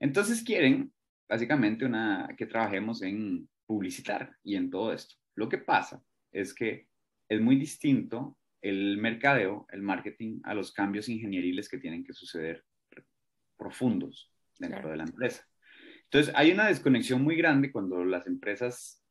Entonces 0.00 0.42
quieren 0.42 0.92
básicamente 1.28 1.84
una, 1.84 2.34
que 2.36 2.46
trabajemos 2.46 3.00
en 3.02 3.48
publicitar 3.64 4.34
y 4.42 4.56
en 4.56 4.70
todo 4.70 4.92
esto. 4.92 5.14
Lo 5.36 5.48
que 5.48 5.58
pasa 5.58 6.02
es 6.32 6.52
que 6.52 6.88
es 7.28 7.40
muy 7.40 7.56
distinto 7.56 8.36
el 8.60 8.98
mercadeo, 8.98 9.66
el 9.70 9.82
marketing, 9.82 10.40
a 10.44 10.54
los 10.54 10.72
cambios 10.72 11.08
ingenieriles 11.08 11.68
que 11.68 11.78
tienen 11.78 12.04
que 12.04 12.12
suceder 12.12 12.64
profundos 13.56 14.32
dentro 14.58 14.90
de 14.90 14.96
la 14.96 15.04
empresa. 15.04 15.46
Entonces, 16.04 16.32
hay 16.34 16.52
una 16.52 16.68
desconexión 16.68 17.22
muy 17.22 17.36
grande 17.36 17.70
cuando 17.70 18.04
las 18.04 18.26
empresas 18.26 19.04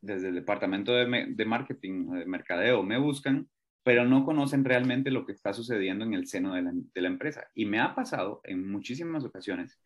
desde 0.00 0.28
el 0.28 0.34
departamento 0.34 0.92
de, 0.92 1.46
marketing 1.46 2.08
o 2.08 2.14
de 2.14 2.26
mercadeo 2.26 2.82
me 2.82 2.98
buscan, 2.98 3.48
pero 3.84 4.04
no 4.04 4.24
conocen 4.24 4.64
realmente 4.64 5.10
lo 5.10 5.24
que 5.24 5.32
está 5.32 5.52
sucediendo 5.52 6.04
en 6.04 6.14
el 6.14 6.26
seno 6.26 6.54
de 6.54 6.62
la, 7.00 7.08
empresa. 7.08 7.48
Y 7.54 7.66
me 7.66 7.80
ha 7.80 7.94
pasado 7.94 8.40
en 8.44 8.70
muchísimas 8.70 9.24
ocasiones 9.24 9.80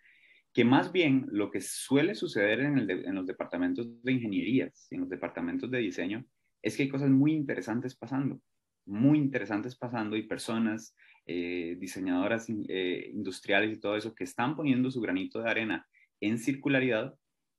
que 0.53 0.65
más 0.65 0.91
bien 0.91 1.27
lo 1.31 1.51
que 1.51 1.61
suele 1.61 2.15
suceder 2.15 2.61
en, 2.61 2.91
en 2.91 3.15
los 3.15 3.27
departamentos 3.27 3.87
de 4.03 4.13
ingeniería, 4.13 4.73
en 4.91 5.01
los 5.01 5.11
departamentos 5.11 5.71
de 5.71 5.79
diseño, 5.79 6.25
es 6.63 6.77
que 6.77 6.85
hay 6.85 6.89
cosas 6.89 7.11
muy 7.11 7.33
interesantes 7.33 7.97
pasando, 7.97 8.41
muy 8.87 9.19
interesantes 9.19 9.77
pasando 9.77 10.17
y 10.17 10.23
personas, 10.23 10.97
eh, 11.27 11.77
diseñadoras 11.79 12.47
eh, 12.49 13.11
industriales 13.13 13.77
y 13.77 13.81
todo 13.81 13.97
eso 13.97 14.15
que 14.15 14.25
están 14.25 14.55
poniendo 14.55 14.91
su 14.91 15.01
granito 15.01 15.43
de 15.43 15.51
arena 15.51 15.87
en 16.21 16.39
circularidad 16.39 17.15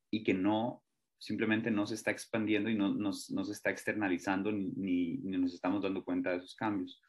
y 0.09 0.23
que 0.23 0.33
no 0.33 0.83
simplemente 1.19 1.71
no 1.71 1.85
se 1.87 1.95
está 1.95 2.11
expandiendo 2.11 2.69
y 2.69 2.75
no, 2.75 2.93
no, 2.93 3.11
se 3.13 3.51
está 3.51 3.69
externalizando 3.69 4.51
ni, 4.51 5.17
ni, 5.17 5.37
nos 5.37 5.53
estamos 5.53 5.83
dando 5.83 6.03
cuenta 6.03 6.31
de 6.31 6.37
esos 6.37 6.55
cambios. 6.55 7.01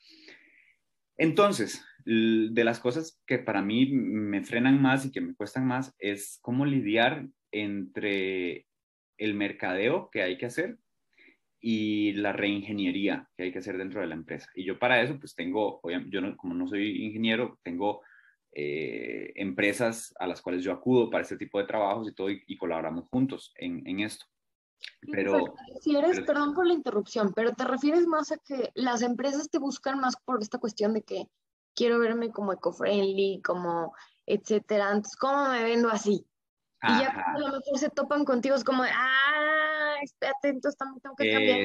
Entonces, 1.16 1.84
de 2.04 2.64
las 2.64 2.80
cosas 2.80 3.20
que 3.26 3.38
para 3.38 3.60
mí 3.60 3.92
me 3.92 4.42
frenan 4.44 4.80
más 4.80 5.04
y 5.04 5.10
que 5.10 5.20
me 5.20 5.34
cuestan 5.34 5.66
más 5.66 5.94
es 5.98 6.38
cómo 6.42 6.64
lidiar 6.64 7.28
entre 7.50 8.66
el 9.18 9.34
mercadeo 9.34 10.10
que 10.10 10.22
hay 10.22 10.38
que 10.38 10.46
hacer 10.46 10.78
y 11.60 12.12
la 12.12 12.32
reingeniería 12.32 13.28
que 13.36 13.44
hay 13.44 13.52
que 13.52 13.58
hacer 13.58 13.78
dentro 13.78 14.00
de 14.00 14.06
la 14.06 14.14
empresa. 14.14 14.48
Y 14.54 14.64
yo 14.64 14.78
para 14.78 15.00
eso, 15.02 15.18
pues 15.18 15.34
tengo, 15.34 15.80
yo 16.08 16.20
no, 16.20 16.36
como 16.36 16.54
no 16.54 16.68
soy 16.68 17.04
ingeniero, 17.04 17.58
tengo 17.62 18.02
eh, 18.52 19.32
empresas 19.36 20.14
a 20.18 20.26
las 20.26 20.40
cuales 20.40 20.62
yo 20.62 20.72
acudo 20.72 21.10
para 21.10 21.22
este 21.22 21.36
tipo 21.36 21.58
de 21.58 21.66
trabajos 21.66 22.08
y 22.08 22.14
todo, 22.14 22.30
y, 22.30 22.56
colaboramos 22.56 23.08
juntos 23.10 23.52
en, 23.56 23.86
en 23.86 24.00
esto. 24.00 24.26
Pero, 25.10 25.54
si 25.80 25.96
eres, 25.96 26.20
perdón 26.20 26.54
por 26.54 26.66
la 26.66 26.74
interrupción, 26.74 27.32
pero 27.34 27.52
te 27.52 27.64
refieres 27.64 28.06
más 28.06 28.30
a 28.30 28.36
que 28.38 28.70
las 28.74 29.02
empresas 29.02 29.50
te 29.50 29.58
buscan 29.58 29.98
más 29.98 30.16
por 30.24 30.40
esta 30.40 30.58
cuestión 30.58 30.94
de 30.94 31.02
que 31.02 31.28
quiero 31.74 31.98
verme 31.98 32.30
como 32.30 32.52
eco-friendly, 32.52 33.42
como 33.42 33.94
etcétera. 34.26 34.88
Entonces, 34.88 35.16
¿cómo 35.16 35.48
me 35.48 35.64
vendo 35.64 35.88
así? 35.88 36.24
Y 36.82 37.00
ya 37.00 37.08
a 37.08 37.38
lo 37.38 37.46
mejor 37.46 37.78
se 37.78 37.90
topan 37.90 38.24
contigo, 38.24 38.54
es 38.54 38.62
como, 38.62 38.84
ah, 38.84 39.47
esté 40.02 40.26
atento, 40.26 40.70
también 40.72 41.00
tengo 41.00 41.16
que 41.16 41.32
cambiar. 41.32 41.58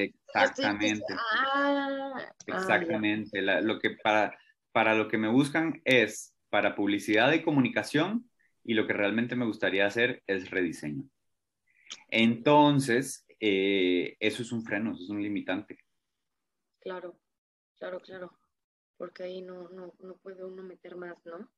Exactamente. 0.45 1.13
Ah, 1.13 2.13
ah, 2.17 2.33
Exactamente. 2.47 3.41
lo 3.41 3.79
que 3.79 3.91
para, 4.03 4.37
para 4.71 4.95
lo 4.95 5.07
que 5.07 5.17
me 5.17 5.29
buscan 5.29 5.81
es 5.85 6.33
para 6.49 6.75
publicidad 6.75 7.31
y 7.33 7.43
comunicación 7.43 8.29
y 8.63 8.73
lo 8.75 8.87
que 8.87 8.93
realmente 8.93 9.35
me 9.35 9.45
gustaría 9.45 9.85
hacer 9.85 10.23
es 10.27 10.49
rediseño. 10.49 11.03
Entonces, 12.09 13.25
eh, 13.39 14.15
eso 14.19 14.41
es 14.41 14.51
un 14.51 14.63
freno, 14.63 14.93
eso 14.93 15.03
es 15.03 15.09
un 15.09 15.21
limitante. 15.21 15.77
Claro, 16.79 17.19
claro, 17.77 17.99
claro. 17.99 18.37
Porque 18.97 19.23
ahí 19.23 19.41
no, 19.41 19.69
no, 19.69 19.93
no 19.99 20.17
puede 20.17 20.45
uno 20.45 20.63
meter 20.63 20.95
más, 20.95 21.17
¿no? 21.25 21.49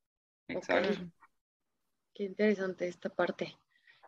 Exacto. 0.48 1.12
Qué 2.14 2.24
interesante 2.24 2.88
esta 2.88 3.10
parte. 3.10 3.58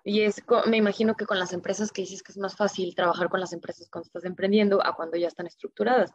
Y 0.08 0.22
es, 0.22 0.42
me 0.68 0.78
imagino 0.78 1.16
que 1.16 1.26
con 1.26 1.38
las 1.38 1.52
empresas 1.52 1.92
que 1.92 2.04
dices 2.04 2.24
que 2.24 2.32
es 2.32 2.38
más 2.38 2.56
fácil 2.56 2.96
trabajar 2.96 3.28
con 3.28 3.42
las 3.42 3.52
empresas 3.52 3.90
cuando 3.90 4.06
estás 4.06 4.24
emprendiendo 4.24 4.82
a 4.82 4.96
cuando 4.96 5.18
ya 5.18 5.28
están 5.28 5.48
estructuradas. 5.48 6.14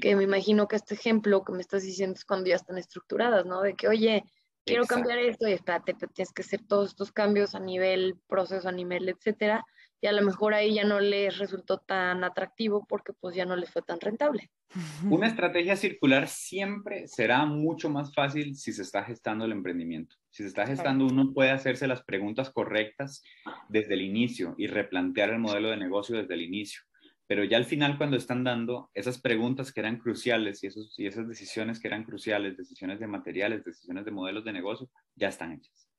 que 0.00 0.16
me 0.16 0.24
imagino 0.24 0.66
que 0.66 0.76
este 0.76 0.94
ejemplo 0.94 1.44
que 1.44 1.52
me 1.52 1.60
estás 1.60 1.82
diciendo 1.82 2.14
es 2.16 2.24
cuando 2.24 2.48
ya 2.48 2.56
están 2.56 2.78
estructuradas, 2.78 3.44
¿no? 3.44 3.60
De 3.60 3.74
que, 3.74 3.88
oye, 3.88 4.24
quiero 4.64 4.86
cambiar 4.86 5.18
esto 5.18 5.46
y 5.46 5.52
espérate, 5.52 5.92
tienes 6.14 6.32
que 6.32 6.40
hacer 6.40 6.62
todos 6.66 6.88
estos 6.88 7.12
cambios 7.12 7.54
a 7.54 7.60
nivel 7.60 8.18
proceso, 8.26 8.70
a 8.70 8.72
nivel, 8.72 9.06
etcétera, 9.06 9.66
y 10.06 10.08
a 10.08 10.12
lo 10.12 10.22
mejor 10.22 10.54
ahí 10.54 10.72
ya 10.72 10.84
no 10.84 11.00
les 11.00 11.36
resultó 11.36 11.78
tan 11.78 12.22
atractivo 12.22 12.86
porque 12.88 13.12
pues 13.12 13.34
ya 13.34 13.44
no 13.44 13.56
les 13.56 13.72
fue 13.72 13.82
tan 13.82 14.00
rentable. 14.00 14.52
Una 15.10 15.26
estrategia 15.26 15.74
circular 15.74 16.28
siempre 16.28 17.08
será 17.08 17.44
mucho 17.44 17.90
más 17.90 18.14
fácil 18.14 18.54
si 18.54 18.72
se 18.72 18.82
está 18.82 19.02
gestando 19.02 19.46
el 19.46 19.50
emprendimiento. 19.50 20.14
Si 20.30 20.44
se 20.44 20.48
está 20.48 20.64
gestando, 20.64 21.06
uno 21.06 21.32
puede 21.34 21.50
hacerse 21.50 21.88
las 21.88 22.04
preguntas 22.04 22.50
correctas 22.50 23.24
desde 23.68 23.94
el 23.94 24.02
inicio 24.02 24.54
y 24.56 24.68
replantear 24.68 25.30
el 25.30 25.40
modelo 25.40 25.70
de 25.70 25.76
negocio 25.76 26.16
desde 26.16 26.34
el 26.34 26.42
inicio 26.42 26.82
pero 27.28 27.42
ya 27.42 27.56
al 27.56 27.64
final 27.64 27.98
cuando 27.98 28.16
están 28.16 28.44
dando 28.44 28.88
esas 28.94 29.20
preguntas 29.20 29.72
que 29.72 29.80
eran 29.80 29.98
cruciales 29.98 30.62
y, 30.62 30.68
esos, 30.68 30.96
y 30.96 31.08
esas 31.08 31.26
decisiones 31.26 31.80
que 31.80 31.88
eran 31.88 32.04
cruciales, 32.04 32.56
decisiones 32.56 33.00
de 33.00 33.08
materiales, 33.08 33.64
decisiones 33.64 34.04
de 34.04 34.12
modelos 34.12 34.44
de 34.44 34.52
negocio, 34.52 34.88
ya 35.16 35.26
están 35.26 35.54
hechas. 35.54 35.90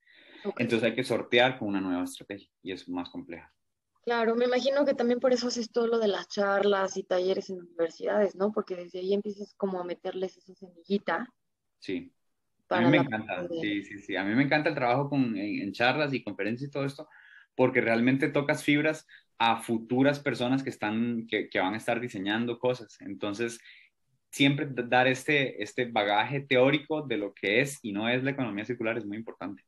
Entonces 0.57 0.83
hay 0.83 0.95
que 0.95 1.03
sortear 1.03 1.59
con 1.59 1.67
una 1.67 1.81
nueva 1.81 2.05
estrategia 2.05 2.47
y 2.63 2.71
es 2.71 2.87
más 2.87 3.09
compleja. 3.09 3.51
Claro, 4.07 4.37
me 4.37 4.45
imagino 4.45 4.85
que 4.85 4.93
también 4.93 5.19
por 5.19 5.33
eso 5.33 5.49
haces 5.49 5.69
todo 5.69 5.85
lo 5.85 5.99
de 5.99 6.07
las 6.07 6.29
charlas 6.29 6.95
y 6.95 7.03
talleres 7.03 7.49
en 7.49 7.59
universidades, 7.59 8.35
¿no? 8.35 8.53
Porque 8.53 8.73
desde 8.73 8.99
ahí 8.99 9.13
empiezas 9.13 9.53
como 9.55 9.81
a 9.81 9.83
meterles 9.83 10.37
esa 10.37 10.55
semillita. 10.55 11.27
Sí. 11.79 12.13
a 12.69 12.79
mí 12.79 12.89
me 12.89 12.99
encanta, 12.99 13.45
sí, 13.49 13.83
sí, 13.83 13.99
sí. 13.99 14.15
A 14.15 14.23
mí 14.23 14.33
me 14.33 14.43
encanta 14.43 14.69
el 14.69 14.75
trabajo 14.75 15.09
con, 15.09 15.35
en 15.35 15.73
charlas 15.73 16.13
y 16.13 16.23
conferencias 16.23 16.69
y 16.69 16.71
todo 16.71 16.85
esto, 16.85 17.09
porque 17.53 17.81
realmente 17.81 18.29
tocas 18.29 18.63
fibras 18.63 19.05
a 19.39 19.57
futuras 19.57 20.21
personas 20.21 20.63
que, 20.63 20.69
están, 20.69 21.27
que, 21.27 21.49
van 21.59 21.73
a 21.73 21.77
estar 21.77 21.99
diseñando 21.99 22.59
cosas. 22.59 23.01
Entonces, 23.01 23.59
siempre 24.31 24.69
dar 24.71 25.07
este, 25.07 25.61
este 25.61 25.83
bagaje 25.83 26.39
teórico 26.39 27.01
de 27.01 27.17
lo 27.17 27.33
que 27.33 27.59
es 27.59 27.79
y 27.81 27.91
no 27.91 28.07
es 28.07 28.23
la 28.23 28.31
economía 28.31 28.63
circular 28.63 28.97
es 28.97 29.05
muy 29.05 29.17
importante. 29.17 29.65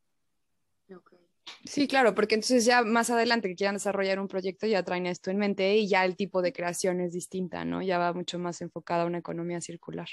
Sí, 1.65 1.87
claro, 1.87 2.15
porque 2.15 2.35
entonces 2.35 2.65
ya 2.65 2.83
más 2.83 3.09
adelante 3.09 3.49
que 3.49 3.55
quieran 3.55 3.75
desarrollar 3.75 4.19
un 4.19 4.27
proyecto 4.27 4.67
ya 4.67 4.83
traen 4.83 5.05
esto 5.05 5.31
en 5.31 5.37
mente 5.37 5.77
y 5.77 5.87
ya 5.87 6.05
el 6.05 6.15
tipo 6.15 6.41
de 6.41 6.53
creación 6.53 7.01
es 7.01 7.13
distinta, 7.13 7.65
¿no? 7.65 7.81
Ya 7.81 7.97
va 7.97 8.13
mucho 8.13 8.39
más 8.39 8.61
enfocada 8.61 9.03
a 9.03 9.07
una 9.07 9.19
economía 9.19 9.61
circular. 9.61 10.07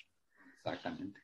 Exactamente. 0.64 1.20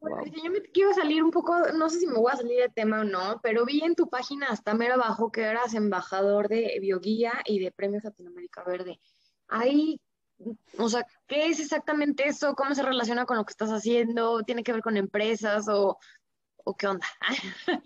Bueno, 0.00 0.24
yo 0.24 0.50
me 0.50 0.62
quiero 0.62 0.94
salir 0.94 1.22
un 1.22 1.30
poco, 1.30 1.54
no 1.74 1.90
sé 1.90 2.00
si 2.00 2.06
me 2.06 2.14
voy 2.14 2.32
a 2.32 2.36
salir 2.36 2.58
de 2.58 2.70
tema 2.70 3.00
o 3.00 3.04
no, 3.04 3.38
pero 3.42 3.66
vi 3.66 3.84
en 3.84 3.94
tu 3.94 4.08
página 4.08 4.48
hasta 4.48 4.72
mero 4.72 4.94
abajo 4.94 5.30
que 5.30 5.42
eras 5.42 5.74
embajador 5.74 6.48
de 6.48 6.78
Bioguía 6.80 7.34
y 7.44 7.58
de 7.58 7.70
Premios 7.70 8.04
Latinoamérica 8.04 8.64
Verde. 8.64 8.98
Ahí, 9.48 10.00
o 10.78 10.88
sea, 10.88 11.06
¿qué 11.26 11.48
es 11.48 11.60
exactamente 11.60 12.26
eso? 12.26 12.54
¿Cómo 12.54 12.74
se 12.74 12.82
relaciona 12.82 13.26
con 13.26 13.36
lo 13.36 13.44
que 13.44 13.50
estás 13.50 13.68
haciendo? 13.70 14.42
¿Tiene 14.42 14.62
que 14.62 14.72
ver 14.72 14.80
con 14.80 14.96
empresas 14.96 15.68
o, 15.68 15.98
o 16.64 16.76
qué 16.76 16.86
onda? 16.86 17.06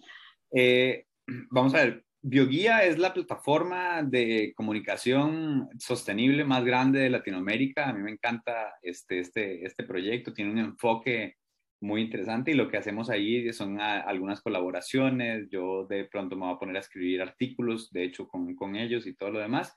eh, 0.53 1.07
vamos 1.51 1.75
a 1.75 1.85
ver, 1.85 2.05
Bioguía 2.27 2.85
es 2.85 2.99
la 2.99 3.13
plataforma 3.13 4.03
de 4.03 4.55
comunicación 4.57 5.69
sostenible 5.79 6.45
más 6.45 6.65
grande 6.65 7.01
de 7.01 7.11
Latinoamérica. 7.11 7.89
A 7.89 7.93
mí 7.93 8.03
me 8.03 8.13
encanta 8.13 8.75
este, 8.81 9.21
este, 9.21 9.65
este 9.67 9.85
proyecto, 9.85 10.33
tiene 10.33 10.53
un 10.53 10.59
enfoque 10.59 11.37
muy 11.83 12.01
interesante 12.01 12.51
y 12.51 12.55
lo 12.55 12.71
que 12.71 12.79
hacemos 12.79 13.11
ahí 13.11 13.53
son 13.53 13.79
algunas 13.79 14.41
colaboraciones, 14.41 15.51
yo 15.51 15.87
de 15.87 16.07
pronto 16.07 16.35
me 16.35 16.47
voy 16.47 16.55
a 16.55 16.59
poner 16.59 16.77
a 16.77 16.81
escribir 16.81 17.21
artículos, 17.21 17.91
de 17.93 18.05
hecho, 18.05 18.27
con, 18.27 18.55
con, 18.55 18.75
ellos 18.75 19.07
y 19.07 19.15
todo 19.15 19.31
lo 19.31 19.41
demás, 19.41 19.77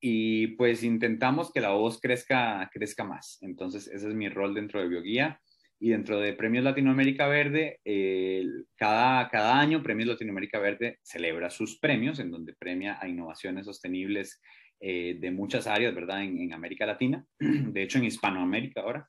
y 0.00 0.48
pues 0.56 0.82
intentamos 0.82 1.52
que 1.52 1.60
la 1.60 1.70
voz 1.70 2.00
crezca, 2.00 2.68
crezca 2.72 3.04
más. 3.04 3.38
Entonces, 3.42 3.86
ese 3.86 4.08
es 4.08 4.14
mi 4.14 4.28
rol 4.28 4.54
dentro 4.54 4.80
de 4.80 4.88
Bioguía 4.88 5.40
y 5.78 5.90
dentro 5.90 6.18
de 6.18 6.32
Premios 6.32 6.64
Latinoamérica 6.64 7.26
Verde, 7.28 7.80
cada, 8.76 9.28
cada 9.28 9.60
año 9.60 9.82
Premios 9.82 10.08
Latinoamérica 10.08 10.58
Verde 10.58 10.98
celebra 11.02 11.50
sus 11.50 11.78
premios, 11.78 12.18
en 12.18 12.30
donde 12.30 12.54
premia 12.54 12.98
a 13.00 13.08
innovaciones 13.08 13.66
sostenibles 13.66 14.40
eh, 14.80 15.16
de 15.18 15.30
muchas 15.30 15.66
áreas, 15.66 15.94
¿verdad? 15.94 16.22
En, 16.22 16.38
en 16.38 16.52
América 16.52 16.84
Latina, 16.84 17.24
de 17.38 17.82
hecho 17.82 17.98
en 17.98 18.04
Hispanoamérica 18.04 18.82
ahora. 18.82 19.08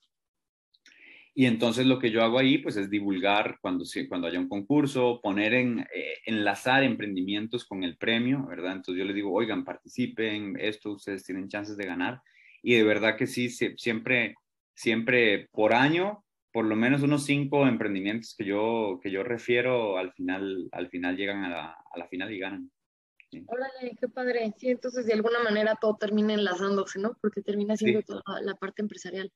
Y 1.33 1.45
entonces 1.45 1.85
lo 1.85 1.99
que 1.99 2.09
yo 2.09 2.23
hago 2.23 2.39
ahí, 2.39 2.57
pues 2.57 2.77
es 2.77 2.89
divulgar 2.89 3.59
cuando, 3.61 3.85
cuando 4.09 4.27
haya 4.27 4.39
un 4.39 4.49
concurso, 4.49 5.19
poner 5.21 5.53
en, 5.53 5.81
eh, 5.93 6.15
enlazar 6.25 6.83
emprendimientos 6.83 7.65
con 7.65 7.83
el 7.83 7.95
premio, 7.97 8.45
¿verdad? 8.47 8.77
Entonces 8.77 8.97
yo 8.97 9.05
les 9.05 9.13
digo, 9.13 9.31
oigan, 9.31 9.63
participen, 9.63 10.57
esto, 10.59 10.93
ustedes 10.93 11.23
tienen 11.23 11.47
chances 11.47 11.77
de 11.77 11.85
ganar. 11.85 12.21
Y 12.63 12.73
de 12.73 12.83
verdad 12.83 13.15
que 13.17 13.27
sí, 13.27 13.49
siempre, 13.49 14.35
siempre 14.73 15.47
por 15.51 15.73
año, 15.73 16.23
por 16.51 16.65
lo 16.65 16.75
menos 16.75 17.03
unos 17.03 17.25
cinco 17.25 17.67
emprendimientos 17.67 18.35
que 18.35 18.45
yo, 18.45 18.99
que 19.01 19.11
yo 19.11 19.23
refiero, 19.23 19.97
al 19.97 20.13
final, 20.13 20.69
al 20.71 20.89
final 20.89 21.17
llegan 21.17 21.43
a 21.43 21.49
la, 21.49 21.65
a 21.71 21.97
la 21.97 22.07
final 22.07 22.31
y 22.31 22.39
ganan. 22.39 22.71
Órale, 23.47 23.95
qué 23.99 24.07
padre. 24.07 24.53
Sí, 24.57 24.69
entonces 24.69 25.05
de 25.05 25.13
alguna 25.13 25.39
manera 25.43 25.75
todo 25.79 25.97
termina 25.97 26.33
enlazándose, 26.33 26.99
¿no? 26.99 27.17
Porque 27.21 27.41
termina 27.41 27.75
siendo 27.75 28.01
toda 28.01 28.41
la 28.41 28.55
parte 28.55 28.81
empresarial. 28.81 29.31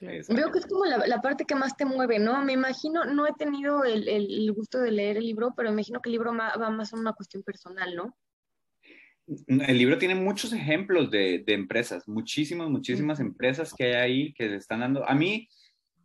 Veo 0.00 0.50
que 0.50 0.58
es 0.58 0.66
como 0.66 0.84
la, 0.86 1.20
parte 1.20 1.44
que 1.44 1.54
más 1.54 1.76
te 1.76 1.84
mueve, 1.84 2.18
¿no? 2.18 2.42
Me 2.44 2.54
imagino, 2.54 3.04
no 3.04 3.26
he 3.26 3.32
tenido 3.34 3.84
el, 3.84 4.50
gusto 4.52 4.78
de 4.78 4.90
leer 4.90 5.18
el 5.18 5.26
libro, 5.26 5.52
pero 5.56 5.68
me 5.68 5.74
imagino 5.74 6.00
que 6.00 6.08
el 6.08 6.12
libro 6.12 6.34
va 6.34 6.70
más 6.70 6.92
a 6.92 6.96
una 6.96 7.12
cuestión 7.12 7.42
personal, 7.42 7.94
¿no? 7.94 8.16
El 9.26 9.78
libro 9.78 9.98
tiene 9.98 10.14
muchos 10.14 10.52
ejemplos 10.52 11.10
de, 11.10 11.44
empresas, 11.46 12.08
muchísimas, 12.08 12.68
muchísimas 12.68 13.20
empresas 13.20 13.72
que 13.72 13.84
hay 13.84 13.92
ahí 13.94 14.34
que 14.34 14.48
se 14.48 14.56
están 14.56 14.80
dando. 14.80 15.08
A 15.08 15.14
mí, 15.14 15.48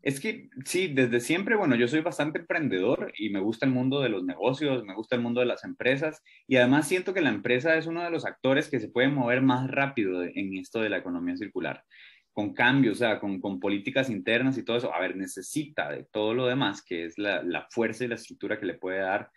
es 0.07 0.21
que 0.21 0.49
sí, 0.63 0.87
desde 0.87 1.19
siempre, 1.19 1.57
bueno, 1.57 1.75
yo 1.75 1.85
soy 1.89 1.99
bastante 1.99 2.39
emprendedor 2.39 3.11
y 3.17 3.29
me 3.29 3.41
gusta 3.41 3.65
el 3.65 3.73
mundo 3.73 3.99
de 3.99 4.07
los 4.07 4.23
negocios, 4.23 4.85
me 4.85 4.95
gusta 4.95 5.17
el 5.17 5.21
mundo 5.21 5.41
de 5.41 5.47
las 5.47 5.65
empresas 5.65 6.23
y 6.47 6.55
además 6.55 6.87
siento 6.87 7.13
que 7.13 7.19
la 7.19 7.27
empresa 7.27 7.75
es 7.75 7.87
uno 7.87 8.01
de 8.01 8.09
los 8.09 8.25
actores 8.25 8.69
que 8.69 8.79
se 8.79 8.87
puede 8.87 9.09
mover 9.09 9.41
más 9.41 9.69
rápido 9.69 10.23
en 10.23 10.55
esto 10.55 10.79
de 10.79 10.87
la 10.89 10.99
economía 10.99 11.35
circular 11.35 11.83
con 12.31 12.53
cambios, 12.53 12.95
o 12.95 12.99
sea, 12.99 13.19
con, 13.19 13.59
políticas 13.59 14.09
internas 14.09 14.57
y 14.57 14.63
todo 14.63 14.77
eso, 14.77 14.93
a 14.93 15.01
ver, 15.01 15.17
necesita 15.17 15.89
de 15.89 16.05
todo 16.05 16.33
lo 16.33 16.47
demás, 16.47 16.81
que 16.81 17.03
es 17.03 17.17
la, 17.17 17.67
fuerza 17.69 18.05
y 18.05 18.07
la 18.07 18.15
estructura 18.15 18.57
que 18.57 18.65
le 18.65 18.75
puede 18.75 18.99
dar 18.99 19.29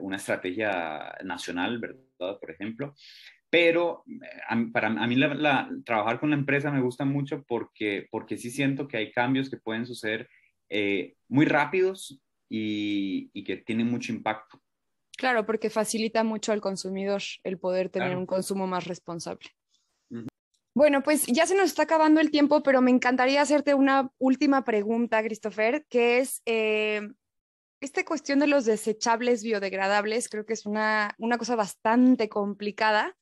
una 0.00 0.16
estrategia 0.16 1.14
nacional, 1.24 1.78
¿verdad? 1.78 2.38
Por 2.40 2.50
ejemplo. 2.50 2.94
Pero 3.52 4.02
a, 4.48 4.56
para 4.72 4.88
a 4.88 5.06
mí 5.06 5.14
la, 5.14 5.68
trabajar 5.84 6.18
con 6.18 6.30
la 6.30 6.36
empresa 6.36 6.70
me 6.70 6.80
gusta 6.80 7.04
mucho 7.04 7.44
porque, 7.46 8.08
porque 8.10 8.38
sí 8.38 8.50
siento 8.50 8.88
que 8.88 8.96
hay 8.96 9.12
cambios 9.12 9.50
que 9.50 9.58
pueden 9.58 9.84
suceder 9.84 10.26
eh, 10.70 11.16
muy 11.28 11.44
rápidos 11.44 12.18
y, 12.48 13.28
y, 13.34 13.44
que 13.44 13.58
tienen 13.58 13.90
mucho 13.90 14.10
impacto. 14.10 14.58
Claro, 15.18 15.44
porque 15.44 15.68
facilita 15.68 16.24
mucho 16.24 16.52
al 16.52 16.62
consumidor 16.62 17.20
el 17.44 17.58
poder 17.58 17.90
tener 17.90 18.16
un 18.16 18.24
consumo 18.24 18.66
más 18.66 18.86
responsable. 18.86 19.50
Bueno, 20.74 21.02
pues 21.02 21.26
ya 21.26 21.46
se 21.46 21.54
nos 21.54 21.66
está 21.66 21.82
acabando 21.82 22.22
el 22.22 22.30
tiempo, 22.30 22.62
pero 22.62 22.80
me 22.80 22.90
encantaría 22.90 23.42
hacerte 23.42 23.74
una 23.74 24.10
última 24.16 24.64
pregunta, 24.64 25.22
Christopher, 25.22 25.84
que 25.90 26.20
es 26.20 26.40
eh, 26.46 27.02
esta 27.82 28.02
cuestión 28.06 28.38
de 28.38 28.46
los 28.46 28.64
desechables 28.64 29.42
biodegradables, 29.42 30.30
creo 30.30 30.46
que 30.46 30.54
es 30.54 30.64
una, 30.64 31.14
una 31.18 31.36
cosa 31.36 31.56
bastante 31.56 32.30
complicada. 32.30 33.14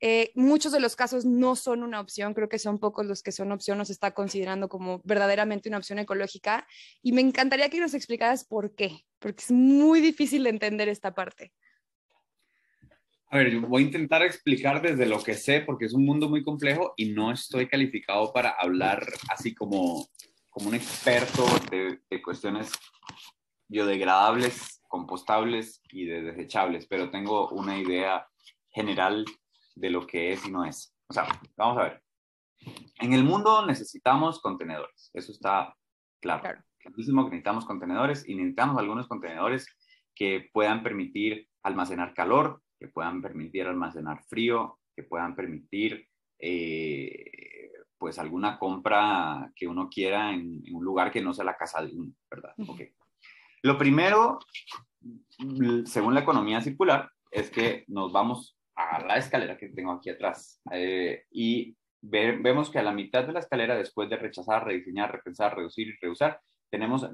Eh, 0.00 0.30
muchos 0.34 0.72
de 0.72 0.80
los 0.80 0.94
casos 0.94 1.24
no 1.24 1.56
son 1.56 1.82
una 1.82 2.00
opción, 2.00 2.34
creo 2.34 2.48
que 2.48 2.58
son 2.58 2.78
pocos 2.78 3.06
los 3.06 3.22
que 3.22 3.32
son 3.32 3.50
opción, 3.50 3.78
nos 3.78 3.90
está 3.90 4.12
considerando 4.12 4.68
como 4.68 5.00
verdaderamente 5.04 5.68
una 5.68 5.78
opción 5.78 5.98
ecológica 5.98 6.66
y 7.02 7.12
me 7.12 7.20
encantaría 7.20 7.68
que 7.68 7.80
nos 7.80 7.94
explicaras 7.94 8.44
por 8.44 8.74
qué, 8.76 9.04
porque 9.18 9.42
es 9.42 9.50
muy 9.50 10.00
difícil 10.00 10.44
de 10.44 10.50
entender 10.50 10.88
esta 10.88 11.14
parte. 11.14 11.52
A 13.30 13.36
ver, 13.36 13.50
yo 13.50 13.60
voy 13.60 13.82
a 13.82 13.86
intentar 13.86 14.22
explicar 14.22 14.80
desde 14.80 15.04
lo 15.04 15.22
que 15.22 15.34
sé, 15.34 15.60
porque 15.60 15.84
es 15.84 15.92
un 15.92 16.06
mundo 16.06 16.30
muy 16.30 16.42
complejo 16.42 16.94
y 16.96 17.10
no 17.10 17.30
estoy 17.30 17.68
calificado 17.68 18.32
para 18.32 18.50
hablar 18.50 19.06
así 19.28 19.54
como, 19.54 20.08
como 20.48 20.68
un 20.68 20.74
experto 20.74 21.44
de, 21.70 22.22
cuestiones 22.22 22.70
biodegradables, 23.68 24.80
compostables 24.88 25.82
y 25.90 26.06
de 26.06 26.22
desechables, 26.22 26.86
pero 26.86 27.10
tengo 27.10 27.50
una 27.50 27.78
idea 27.78 28.26
general 28.70 29.26
de 29.78 29.90
lo 29.90 30.06
que 30.06 30.32
es 30.32 30.46
y 30.46 30.50
no 30.50 30.64
es. 30.64 30.94
O 31.08 31.12
sea, 31.12 31.26
vamos 31.56 31.78
a 31.78 31.82
ver. 31.84 32.02
En 33.00 33.12
el 33.12 33.24
mundo 33.24 33.64
necesitamos 33.64 34.40
contenedores, 34.40 35.10
eso 35.14 35.32
está 35.32 35.74
claro. 36.20 36.42
claro. 36.42 36.62
Clarísimo 36.78 37.24
que 37.24 37.30
necesitamos 37.30 37.64
contenedores 37.64 38.28
y 38.28 38.34
necesitamos 38.34 38.78
algunos 38.78 39.08
contenedores 39.08 39.66
que 40.14 40.48
puedan 40.52 40.82
permitir 40.82 41.48
almacenar 41.62 42.14
calor, 42.14 42.62
que 42.78 42.88
puedan 42.88 43.22
permitir 43.22 43.66
almacenar 43.66 44.22
frío, 44.24 44.78
que 44.94 45.02
puedan 45.04 45.34
permitir 45.34 46.08
eh, 46.38 47.70
pues 47.98 48.18
alguna 48.18 48.58
compra 48.58 49.52
que 49.54 49.66
uno 49.66 49.88
quiera 49.88 50.32
en, 50.32 50.62
un 50.72 50.84
lugar 50.84 51.10
que 51.10 51.20
no 51.20 51.34
sea 51.34 51.44
la 51.44 51.56
casa 51.56 51.82
de 51.82 51.92
uno, 51.92 52.12
¿verdad? 52.30 52.54
Okay. 52.56 52.90
Lo 53.62 53.76
primero, 53.76 54.38
según 55.84 56.14
la 56.14 56.20
economía 56.20 56.60
circular, 56.60 57.10
es 57.30 57.50
que 57.50 57.84
nos 57.88 58.12
vamos 58.12 58.57
a 58.78 59.04
la 59.04 59.16
escalera 59.16 59.58
que 59.58 59.68
tengo 59.70 59.92
aquí 59.92 60.08
atrás 60.08 60.62
eh, 60.70 61.24
y 61.32 61.76
vemos 62.00 62.70
que 62.70 62.78
a 62.78 62.82
la 62.82 62.92
mitad 62.92 63.26
de 63.26 63.32
la 63.32 63.40
escalera, 63.40 63.76
después 63.76 64.08
de 64.08 64.16
rechazar, 64.16 64.64
rediseñar, 64.64 65.10
repensar, 65.10 65.56
reducir 65.56 65.88
y 65.88 65.98
reusar, 66.00 66.40
tenemos, 66.70 67.08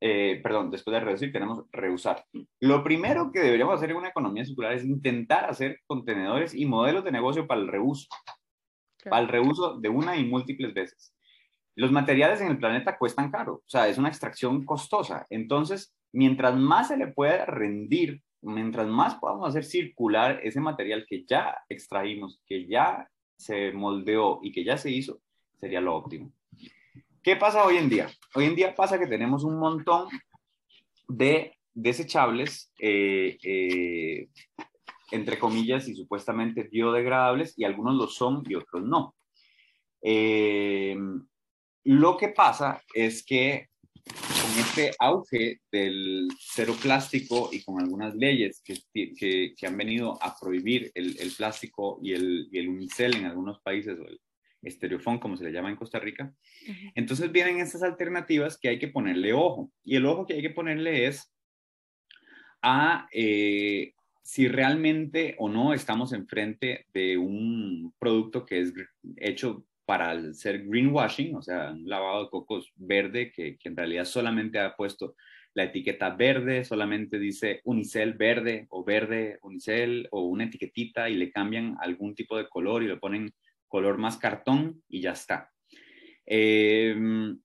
eh, 0.00 0.40
perdón, 0.42 0.70
después 0.70 0.92
de 0.92 1.00
reducir, 1.00 1.32
tenemos 1.32 1.64
reusar. 1.72 2.24
Lo 2.60 2.84
primero 2.84 3.30
que 3.32 3.40
deberíamos 3.40 3.76
hacer 3.76 3.90
en 3.90 3.96
una 3.96 4.08
economía 4.08 4.44
circular 4.44 4.72
es 4.74 4.84
intentar 4.84 5.48
hacer 5.48 5.78
contenedores 5.86 6.54
y 6.54 6.66
modelos 6.66 7.04
de 7.04 7.12
negocio 7.12 7.46
para 7.46 7.62
el 7.62 7.68
reuso, 7.68 8.06
para 9.08 9.22
el 9.22 9.28
reuso 9.28 9.78
de 9.80 9.88
una 9.88 10.16
y 10.16 10.24
múltiples 10.24 10.74
veces. 10.74 11.14
Los 11.74 11.90
materiales 11.90 12.40
en 12.42 12.48
el 12.48 12.58
planeta 12.58 12.98
cuestan 12.98 13.30
caro, 13.30 13.54
o 13.54 13.68
sea, 13.68 13.88
es 13.88 13.96
una 13.96 14.08
extracción 14.08 14.66
costosa. 14.66 15.26
Entonces, 15.30 15.94
mientras 16.12 16.56
más 16.56 16.88
se 16.88 16.96
le 16.96 17.06
pueda 17.06 17.46
rendir, 17.46 18.20
mientras 18.42 18.86
más 18.86 19.16
podamos 19.16 19.48
hacer 19.48 19.64
circular 19.64 20.40
ese 20.42 20.60
material 20.60 21.04
que 21.08 21.24
ya 21.24 21.56
extraímos, 21.68 22.40
que 22.46 22.66
ya 22.66 23.08
se 23.36 23.72
moldeó 23.72 24.40
y 24.42 24.52
que 24.52 24.64
ya 24.64 24.76
se 24.76 24.90
hizo, 24.90 25.20
sería 25.60 25.80
lo 25.80 25.94
óptimo. 25.94 26.32
¿Qué 27.22 27.36
pasa 27.36 27.64
hoy 27.64 27.76
en 27.76 27.88
día? 27.88 28.08
Hoy 28.34 28.44
en 28.44 28.54
día 28.54 28.74
pasa 28.74 28.98
que 28.98 29.06
tenemos 29.06 29.44
un 29.44 29.58
montón 29.58 30.08
de 31.08 31.52
desechables, 31.74 32.72
eh, 32.80 33.36
eh, 33.42 34.28
entre 35.10 35.38
comillas, 35.38 35.88
y 35.88 35.94
supuestamente 35.94 36.64
biodegradables, 36.64 37.58
y 37.58 37.64
algunos 37.64 37.94
lo 37.94 38.06
son 38.08 38.42
y 38.48 38.54
otros 38.54 38.82
no. 38.82 39.14
Eh, 40.02 40.96
lo 41.84 42.16
que 42.16 42.28
pasa 42.28 42.82
es 42.94 43.24
que 43.24 43.68
este 44.68 44.94
auge 44.98 45.60
del 45.72 46.28
cero 46.38 46.74
plástico 46.80 47.50
y 47.52 47.62
con 47.62 47.80
algunas 47.80 48.14
leyes 48.14 48.62
que, 48.62 48.76
que, 49.14 49.66
han 49.66 49.76
venido 49.76 50.22
a 50.22 50.36
prohibir 50.38 50.90
el, 50.94 51.18
el 51.18 51.32
plástico 51.32 51.98
y 52.02 52.12
el, 52.12 52.48
y 52.52 52.58
el, 52.58 52.68
unicel 52.68 53.16
en 53.16 53.26
algunos 53.26 53.60
países, 53.60 53.98
o 53.98 54.06
el 54.06 54.20
estereofón, 54.62 55.18
como 55.18 55.36
se 55.36 55.44
le 55.44 55.52
llama 55.52 55.70
en 55.70 55.76
Costa 55.76 55.98
Rica, 55.98 56.32
entonces 56.94 57.32
vienen 57.32 57.60
estas 57.60 57.82
alternativas 57.82 58.58
que 58.58 58.68
hay 58.68 58.78
que 58.78 58.88
ponerle 58.88 59.32
ojo. 59.32 59.70
Y 59.84 59.96
el 59.96 60.06
ojo 60.06 60.26
que 60.26 60.34
hay 60.34 60.42
que 60.42 60.50
ponerle 60.50 61.06
es 61.06 61.32
a 62.62 63.08
eh, 63.12 63.92
si 64.22 64.48
realmente 64.48 65.36
o 65.38 65.48
no 65.48 65.72
estamos 65.72 66.12
enfrente 66.12 66.86
de 66.92 67.16
un 67.16 67.94
producto 67.98 68.44
que 68.44 68.60
es 68.60 68.72
hecho 69.16 69.64
para 69.88 70.34
ser 70.34 70.66
greenwashing, 70.66 71.34
o 71.34 71.40
sea, 71.40 71.70
un 71.70 71.88
lavado 71.88 72.24
de 72.24 72.28
cocos 72.28 72.70
verde 72.76 73.32
que, 73.32 73.56
que, 73.56 73.70
en 73.70 73.76
realidad 73.76 74.04
solamente 74.04 74.58
ha 74.58 74.76
puesto 74.76 75.14
la 75.54 75.64
etiqueta 75.64 76.10
verde, 76.10 76.62
solamente 76.66 77.18
dice 77.18 77.62
unicel 77.64 78.12
verde 78.12 78.66
o 78.68 78.84
verde 78.84 79.38
unicel 79.40 80.06
o 80.10 80.26
una 80.26 80.44
etiquetita 80.44 81.08
y 81.08 81.14
le 81.14 81.32
cambian 81.32 81.74
algún 81.80 82.14
tipo 82.14 82.36
de 82.36 82.50
color 82.50 82.82
y 82.82 82.88
le 82.88 82.98
ponen 82.98 83.32
color 83.66 83.96
más 83.96 84.18
cartón 84.18 84.82
y 84.90 85.00
ya 85.00 85.12
está. 85.12 85.50
Em, 86.26 87.40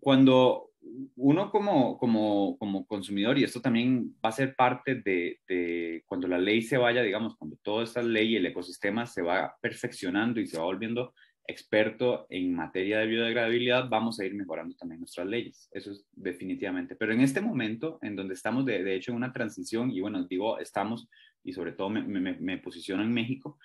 cuando 0.00 0.70
uno 1.14 1.48
como, 1.48 1.96
como, 1.96 2.58
como, 2.58 2.88
consumidor, 2.88 3.38
y 3.38 3.44
esto 3.44 3.60
también 3.60 4.16
va 4.16 4.30
a 4.30 4.32
ser 4.32 4.56
parte 4.56 4.96
de, 4.96 5.38
de, 5.46 6.02
cuando 6.06 6.26
la 6.26 6.38
ley 6.38 6.60
se 6.60 6.76
vaya, 6.76 7.04
digamos, 7.04 7.36
cuando 7.36 7.56
toda 7.62 7.84
esta 7.84 8.02
ley 8.02 8.32
y 8.32 8.36
el 8.36 8.46
ecosistema 8.46 9.06
se 9.06 9.22
va 9.22 9.54
perfeccionando 9.62 10.40
y 10.40 10.48
se 10.48 10.58
va 10.58 10.64
volviendo 10.64 11.14
experto 11.46 12.26
en 12.30 12.54
materia 12.54 12.98
de 12.98 13.06
biodegradabilidad, 13.06 13.88
vamos 13.88 14.18
a 14.18 14.24
ir 14.24 14.34
mejorando 14.34 14.74
también 14.76 15.00
nuestras 15.00 15.26
leyes. 15.26 15.68
Eso 15.72 15.92
es 15.92 16.06
definitivamente. 16.12 16.96
Pero 16.96 17.12
en 17.12 17.20
este 17.20 17.40
momento, 17.40 17.98
en 18.02 18.16
donde 18.16 18.34
estamos 18.34 18.64
de, 18.64 18.82
de 18.82 18.94
hecho 18.94 19.10
en 19.10 19.18
una 19.18 19.32
transición, 19.32 19.90
y 19.90 20.00
bueno, 20.00 20.24
digo, 20.24 20.58
estamos, 20.58 21.08
y 21.42 21.52
sobre 21.52 21.72
todo 21.72 21.90
me, 21.90 22.02
me, 22.02 22.34
me 22.34 22.58
posiciono 22.58 23.02
en 23.02 23.12
México, 23.12 23.58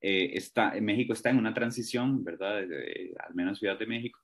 eh, 0.00 0.30
está, 0.34 0.72
México 0.80 1.12
está 1.12 1.30
en 1.30 1.38
una 1.38 1.54
transición, 1.54 2.22
¿verdad? 2.24 2.58
al 2.58 3.34
menos 3.34 3.58
Ciudad 3.58 3.78
de 3.78 3.86
México. 3.86 4.20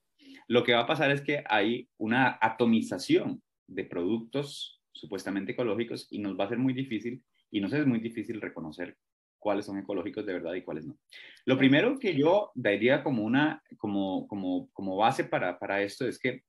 Lo 0.49 0.65
que 0.65 0.75
va 0.75 0.81
a 0.81 0.87
pasar 0.87 1.11
es 1.11 1.21
que 1.21 1.43
hay 1.49 1.89
una 1.99 2.39
atomización 2.41 3.43
de 3.67 3.85
productos 3.85 4.81
supuestamente 4.93 5.53
ecológicos 5.53 6.07
y 6.11 6.19
nos 6.19 6.39
va 6.39 6.45
a 6.45 6.49
ser 6.49 6.59
muy 6.59 6.75
difícil, 6.75 7.23
y 7.51 7.61
nos 7.61 7.73
es 7.73 7.87
muy 7.87 8.01
difícil 8.01 8.41
reconocer 8.41 8.97
cuáles 9.43 9.67
son 9.67 9.79
ecológicos 9.79 10.25
de 10.25 10.35
verdad 10.35 10.55
y 10.55 10.63
cuáles 10.63 10.87
no. 10.87 10.97
Lo 11.45 11.59
primero 11.59 11.99
que 11.99 12.15
yo 12.15 12.53
daría 12.55 13.03
como, 13.03 13.25
una, 13.25 13.61
como, 13.77 14.29
como, 14.29 14.71
como 14.73 14.97
base 14.97 15.25
para, 15.25 15.59
para 15.59 15.83
esto 15.83 16.07
es 16.07 16.19
que 16.19 16.43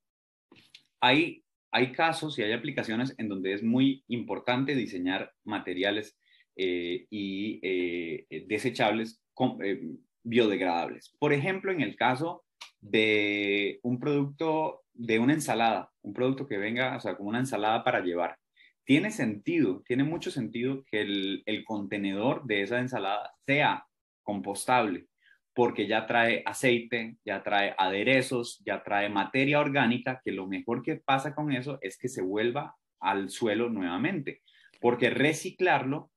hay, 1.02 1.44
hay 1.72 1.92
casos 1.92 2.38
y 2.38 2.44
hay 2.44 2.54
aplicaciones 2.54 3.16
en 3.18 3.28
donde 3.28 3.54
es 3.54 3.64
muy 3.64 4.04
importante 4.08 4.76
diseñar 4.76 5.32
materiales 5.44 6.18
eh, 6.56 7.08
y 7.10 7.60
eh, 7.64 8.46
desechables 8.48 9.22
eh, 9.64 9.82
biodegradables. 10.24 11.16
Por 11.18 11.34
ejemplo, 11.34 11.72
en 11.72 11.82
el 11.82 11.96
caso 11.96 12.46
de 12.80 13.80
un 13.82 14.00
producto, 14.00 14.84
de 14.94 15.18
una 15.18 15.34
ensalada, 15.34 15.92
un 16.04 16.14
producto 16.14 16.48
que 16.48 16.58
venga, 16.58 16.96
o 16.96 17.00
sea, 17.00 17.18
como 17.18 17.30
una 17.30 17.40
ensalada 17.40 17.84
para 17.84 18.02
llevar. 18.02 18.38
Tiene 18.86 19.12
sentido, 19.12 19.82
tiene 19.88 20.04
mucho 20.04 20.32
sentido 20.32 20.84
que 20.86 21.02
el, 21.02 21.44
el 21.46 21.64
contenedor 21.64 22.46
de 22.46 22.62
esa 22.62 22.80
ensalada 22.80 23.32
sea 23.46 23.86
compostable, 24.24 25.08
porque 25.54 25.88
ya 25.88 26.06
trae 26.08 26.44
aceite, 26.46 27.18
ya 27.24 27.44
trae 27.44 27.76
aderezos, 27.78 28.62
ya 28.66 28.84
trae 28.84 29.10
materia 29.10 29.60
orgánica, 29.60 30.22
que 30.24 30.32
lo 30.32 30.48
mejor 30.48 30.82
que 30.82 30.98
pasa 30.98 31.36
con 31.36 31.52
eso 31.52 31.78
es 31.82 31.98
que 31.98 32.10
se 32.10 32.22
vuelva 32.22 32.76
al 33.00 33.30
suelo 33.30 33.70
nuevamente, 33.70 34.42
porque 34.82 35.10
reciclarlo 35.10 36.12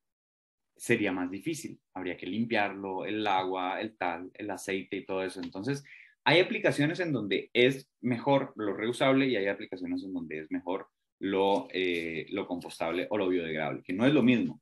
sería 0.76 1.12
más 1.12 1.31
difícil. 1.31 1.81
Habría 1.94 2.16
que 2.16 2.26
limpiarlo, 2.26 3.05
el 3.05 3.26
agua, 3.26 3.81
el 3.81 3.96
tal, 3.96 4.31
el 4.35 4.50
aceite 4.50 4.96
y 4.96 5.05
todo 5.05 5.22
eso. 5.22 5.40
Entonces, 5.40 5.85
hay 6.24 6.40
aplicaciones 6.40 7.00
en 7.00 7.12
donde 7.12 7.50
es 7.52 7.88
mejor 8.00 8.52
lo 8.57 8.74
reusable 8.74 9.26
y 9.29 9.37
hay 9.37 9.46
aplicaciones 9.46 10.02
en 10.05 10.12
donde 10.12 10.40
es 10.40 10.50
mejor 10.50 10.88
lo, 11.18 11.68
eh, 11.72 12.26
lo 12.31 12.46
compostable 12.46 13.07
o 13.11 13.18
lo 13.18 13.29
biodegradable, 13.29 13.83
que 13.83 13.92
no 13.92 14.07
es 14.07 14.12
lo 14.12 14.22
mismo. 14.22 14.61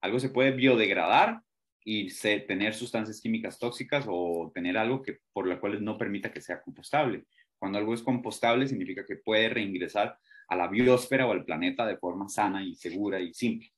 Algo 0.00 0.20
se 0.20 0.30
puede 0.30 0.52
biodegradar 0.52 1.40
y 1.84 2.10
se, 2.10 2.40
tener 2.40 2.74
sustancias 2.74 3.20
químicas 3.20 3.58
tóxicas 3.58 4.04
o 4.08 4.50
tener 4.54 4.76
algo 4.76 5.02
que 5.02 5.20
por 5.32 5.46
lo 5.46 5.58
cual 5.60 5.82
no 5.82 5.98
permita 5.98 6.32
que 6.32 6.40
sea 6.40 6.60
compostable. 6.60 7.24
Cuando 7.58 7.78
algo 7.78 7.94
es 7.94 8.02
compostable 8.02 8.68
significa 8.68 9.04
que 9.04 9.16
puede 9.16 9.48
reingresar 9.48 10.18
a 10.48 10.56
la 10.56 10.68
biosfera 10.68 11.26
o 11.26 11.32
al 11.32 11.44
planeta 11.44 11.86
de 11.86 11.96
forma 11.96 12.28
sana 12.28 12.62
y 12.62 12.74
segura 12.74 13.20
y 13.20 13.34
simple. 13.34 13.72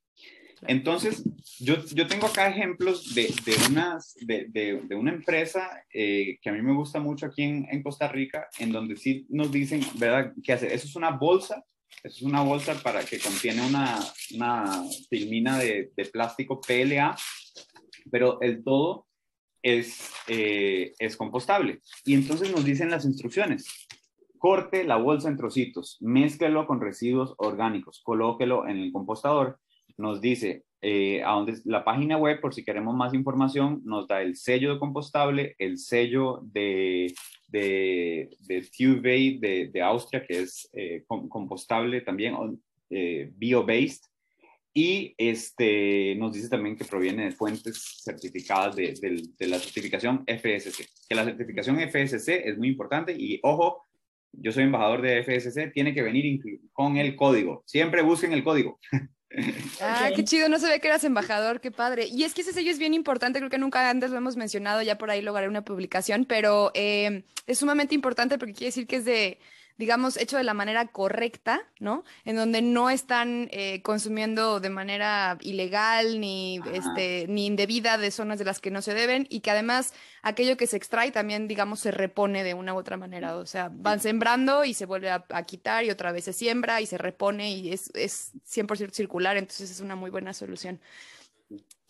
Entonces, 0.66 1.24
yo, 1.58 1.82
yo 1.86 2.06
tengo 2.06 2.26
acá 2.26 2.48
ejemplos 2.48 3.14
de, 3.14 3.32
de, 3.44 3.54
unas, 3.70 4.14
de, 4.20 4.46
de, 4.46 4.94
una 4.94 5.10
empresa 5.10 5.84
eh, 5.92 6.38
que 6.42 6.50
a 6.50 6.52
mí 6.52 6.60
me 6.60 6.74
gusta 6.74 7.00
mucho 7.00 7.26
aquí 7.26 7.42
en, 7.42 7.66
en, 7.70 7.82
Costa 7.82 8.08
Rica, 8.08 8.48
en 8.58 8.70
donde 8.70 8.96
sí 8.96 9.26
nos 9.30 9.50
dicen, 9.50 9.80
¿verdad? 9.98 10.34
¿Qué 10.42 10.52
hace? 10.52 10.66
Eso 10.66 10.86
es 10.86 10.96
una 10.96 11.12
bolsa, 11.12 11.64
es 12.02 12.22
una 12.22 12.42
bolsa 12.42 12.74
para 12.82 13.04
que 13.04 13.18
contiene 13.18 13.66
una, 13.66 13.98
una 14.34 14.84
filmina 15.08 15.58
de, 15.58 15.90
plástico 16.12 16.60
PLA, 16.60 17.16
pero 18.10 18.40
el 18.40 18.64
todo 18.64 19.06
es, 19.62 20.10
eh, 20.28 20.94
es 20.98 21.16
compostable. 21.16 21.80
Y 22.04 22.14
entonces 22.14 22.50
nos 22.50 22.64
dicen 22.64 22.90
las 22.90 23.04
instrucciones. 23.04 23.86
Corte 24.38 24.84
la 24.84 24.96
bolsa 24.96 25.28
en 25.28 25.36
trocitos, 25.36 25.98
mézclelo 26.00 26.66
con 26.66 26.80
residuos 26.80 27.34
orgánicos, 27.36 28.00
colóquelo 28.02 28.66
en 28.66 28.78
el 28.78 28.92
compostador 28.92 29.58
nos 30.00 30.20
dice 30.20 30.64
eh, 30.80 31.22
a 31.22 31.44
la 31.64 31.84
página 31.84 32.16
web, 32.16 32.40
por 32.40 32.54
si 32.54 32.64
queremos 32.64 32.96
más 32.96 33.14
información, 33.14 33.82
nos 33.84 34.08
da 34.08 34.22
el 34.22 34.36
sello 34.36 34.72
de 34.72 34.78
compostable, 34.80 35.54
el 35.58 35.78
sello 35.78 36.40
de, 36.42 37.14
de, 37.50 38.30
de 38.40 39.68
de, 39.72 39.82
Austria, 39.82 40.24
que 40.26 40.40
es 40.40 40.68
eh, 40.72 41.04
compostable 41.06 42.00
también, 42.00 42.34
eh, 42.90 43.30
bio-based, 43.34 44.02
y 44.72 45.14
este, 45.18 46.14
nos 46.16 46.32
dice 46.32 46.48
también 46.48 46.76
que 46.76 46.84
proviene 46.84 47.24
de 47.24 47.32
fuentes 47.32 48.02
certificadas 48.04 48.76
de, 48.76 48.94
de, 49.36 49.48
la 49.48 49.58
certificación 49.58 50.24
FSC, 50.26 50.86
que 51.08 51.14
la 51.14 51.24
certificación 51.24 51.78
FSC 51.80 52.48
es 52.48 52.56
muy 52.56 52.68
importante 52.68 53.12
y 53.12 53.40
ojo, 53.42 53.84
yo 54.32 54.52
soy 54.52 54.62
embajador 54.64 55.02
de 55.02 55.24
FSC, 55.24 55.72
tiene 55.72 55.92
que 55.92 56.02
venir 56.02 56.40
con 56.72 56.96
el 56.98 57.16
código. 57.16 57.64
Siempre 57.66 58.02
busquen 58.02 58.32
el 58.32 58.44
código. 58.44 58.78
Ah, 59.80 60.10
qué 60.14 60.24
chido, 60.24 60.48
no 60.48 60.58
sabía 60.58 60.80
que 60.80 60.88
eras 60.88 61.04
embajador, 61.04 61.60
qué 61.60 61.70
padre. 61.70 62.06
Y 62.06 62.24
es 62.24 62.34
que 62.34 62.40
ese 62.40 62.52
sello 62.52 62.70
es 62.70 62.78
bien 62.78 62.94
importante, 62.94 63.38
creo 63.38 63.50
que 63.50 63.58
nunca 63.58 63.88
antes 63.88 64.10
lo 64.10 64.16
hemos 64.16 64.36
mencionado, 64.36 64.82
ya 64.82 64.98
por 64.98 65.10
ahí 65.10 65.22
lograré 65.22 65.48
una 65.48 65.64
publicación, 65.64 66.24
pero 66.24 66.72
eh, 66.74 67.24
es 67.46 67.58
sumamente 67.58 67.94
importante 67.94 68.38
porque 68.38 68.54
quiere 68.54 68.66
decir 68.66 68.86
que 68.86 68.96
es 68.96 69.04
de 69.04 69.38
digamos, 69.80 70.18
hecho 70.18 70.36
de 70.36 70.44
la 70.44 70.52
manera 70.52 70.88
correcta, 70.88 71.62
¿no? 71.78 72.04
En 72.26 72.36
donde 72.36 72.60
no 72.60 72.90
están 72.90 73.48
eh, 73.50 73.80
consumiendo 73.80 74.60
de 74.60 74.68
manera 74.68 75.38
ilegal 75.40 76.20
ni, 76.20 76.60
este, 76.74 77.24
ni 77.30 77.46
indebida 77.46 77.96
de 77.96 78.10
zonas 78.10 78.38
de 78.38 78.44
las 78.44 78.60
que 78.60 78.70
no 78.70 78.82
se 78.82 78.92
deben 78.92 79.26
y 79.30 79.40
que 79.40 79.50
además 79.50 79.94
aquello 80.20 80.58
que 80.58 80.66
se 80.66 80.76
extrae 80.76 81.12
también, 81.12 81.48
digamos, 81.48 81.80
se 81.80 81.92
repone 81.92 82.44
de 82.44 82.52
una 82.52 82.74
u 82.74 82.76
otra 82.76 82.98
manera. 82.98 83.36
O 83.36 83.46
sea, 83.46 83.70
van 83.72 84.00
sembrando 84.00 84.66
y 84.66 84.74
se 84.74 84.84
vuelve 84.84 85.10
a, 85.10 85.24
quitar 85.46 85.82
y 85.82 85.90
otra 85.90 86.12
vez 86.12 86.24
se 86.24 86.34
siembra 86.34 86.82
y 86.82 86.86
se 86.86 86.98
repone 86.98 87.50
y 87.50 87.72
es, 87.72 87.90
es 87.94 88.32
100% 88.46 88.92
circular, 88.92 89.38
entonces 89.38 89.70
es 89.70 89.80
una 89.80 89.96
muy 89.96 90.10
buena 90.10 90.34
solución. 90.34 90.78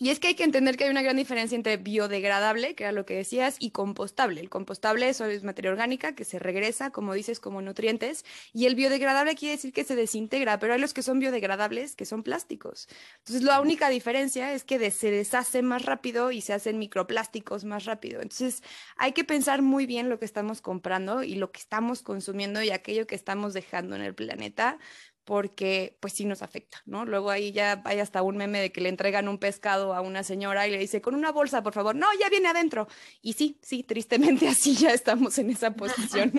Y 0.02 0.08
es 0.08 0.18
que 0.18 0.28
hay 0.28 0.34
que 0.34 0.44
entender 0.44 0.78
que 0.78 0.84
hay 0.84 0.90
una 0.90 1.02
gran 1.02 1.18
diferencia 1.18 1.54
entre 1.54 1.76
biodegradable, 1.76 2.74
que 2.74 2.84
era 2.84 2.92
lo 2.92 3.04
que 3.04 3.16
decías, 3.16 3.56
y 3.58 3.72
compostable. 3.72 4.40
El 4.40 4.48
compostable 4.48 5.06
eso 5.10 5.26
es 5.26 5.44
materia 5.44 5.70
orgánica 5.70 6.14
que 6.14 6.24
se 6.24 6.38
regresa, 6.38 6.90
como 6.90 7.12
dices, 7.12 7.38
como 7.38 7.60
nutrientes, 7.60 8.24
y 8.54 8.64
el 8.64 8.76
biodegradable 8.76 9.34
quiere 9.34 9.56
decir 9.56 9.74
que 9.74 9.84
se 9.84 9.96
desintegra, 9.96 10.58
pero 10.58 10.72
hay 10.72 10.80
los 10.80 10.94
que 10.94 11.02
son 11.02 11.18
biodegradables 11.18 11.96
que 11.96 12.06
son 12.06 12.22
plásticos. 12.22 12.88
Entonces, 13.18 13.42
la 13.42 13.60
única 13.60 13.90
diferencia 13.90 14.54
es 14.54 14.64
que 14.64 14.90
se 14.90 15.10
deshace 15.10 15.60
más 15.60 15.84
rápido 15.84 16.32
y 16.32 16.40
se 16.40 16.54
hacen 16.54 16.78
microplásticos 16.78 17.64
más 17.64 17.84
rápido. 17.84 18.22
Entonces, 18.22 18.62
hay 18.96 19.12
que 19.12 19.24
pensar 19.24 19.60
muy 19.60 19.84
bien 19.84 20.08
lo 20.08 20.18
que 20.18 20.24
estamos 20.24 20.62
comprando 20.62 21.22
y 21.22 21.34
lo 21.34 21.52
que 21.52 21.60
estamos 21.60 22.00
consumiendo 22.00 22.62
y 22.62 22.70
aquello 22.70 23.06
que 23.06 23.16
estamos 23.16 23.52
dejando 23.52 23.96
en 23.96 24.02
el 24.02 24.14
planeta, 24.14 24.78
porque 25.24 25.96
pues 26.00 26.14
sí 26.14 26.24
nos 26.24 26.42
afecta, 26.42 26.82
¿no? 26.86 27.04
Luego 27.04 27.30
ahí 27.30 27.52
ya 27.52 27.82
hay 27.84 28.00
hasta 28.00 28.22
un 28.22 28.36
meme 28.36 28.60
de 28.60 28.72
que 28.72 28.80
le 28.80 28.88
entregan 28.88 29.28
un 29.28 29.38
pescado 29.38 29.94
a 29.94 30.00
una 30.00 30.22
señora 30.22 30.66
y 30.66 30.70
le 30.70 30.78
dice, 30.78 31.00
con 31.00 31.14
una 31.14 31.32
bolsa, 31.32 31.62
por 31.62 31.72
favor, 31.72 31.94
no, 31.94 32.06
ya 32.18 32.28
viene 32.28 32.48
adentro. 32.48 32.88
Y 33.22 33.34
sí, 33.34 33.58
sí, 33.62 33.82
tristemente 33.82 34.48
así 34.48 34.74
ya 34.74 34.92
estamos 34.92 35.38
en 35.38 35.50
esa 35.50 35.72
posición. 35.72 36.32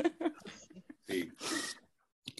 Sí. 1.08 1.30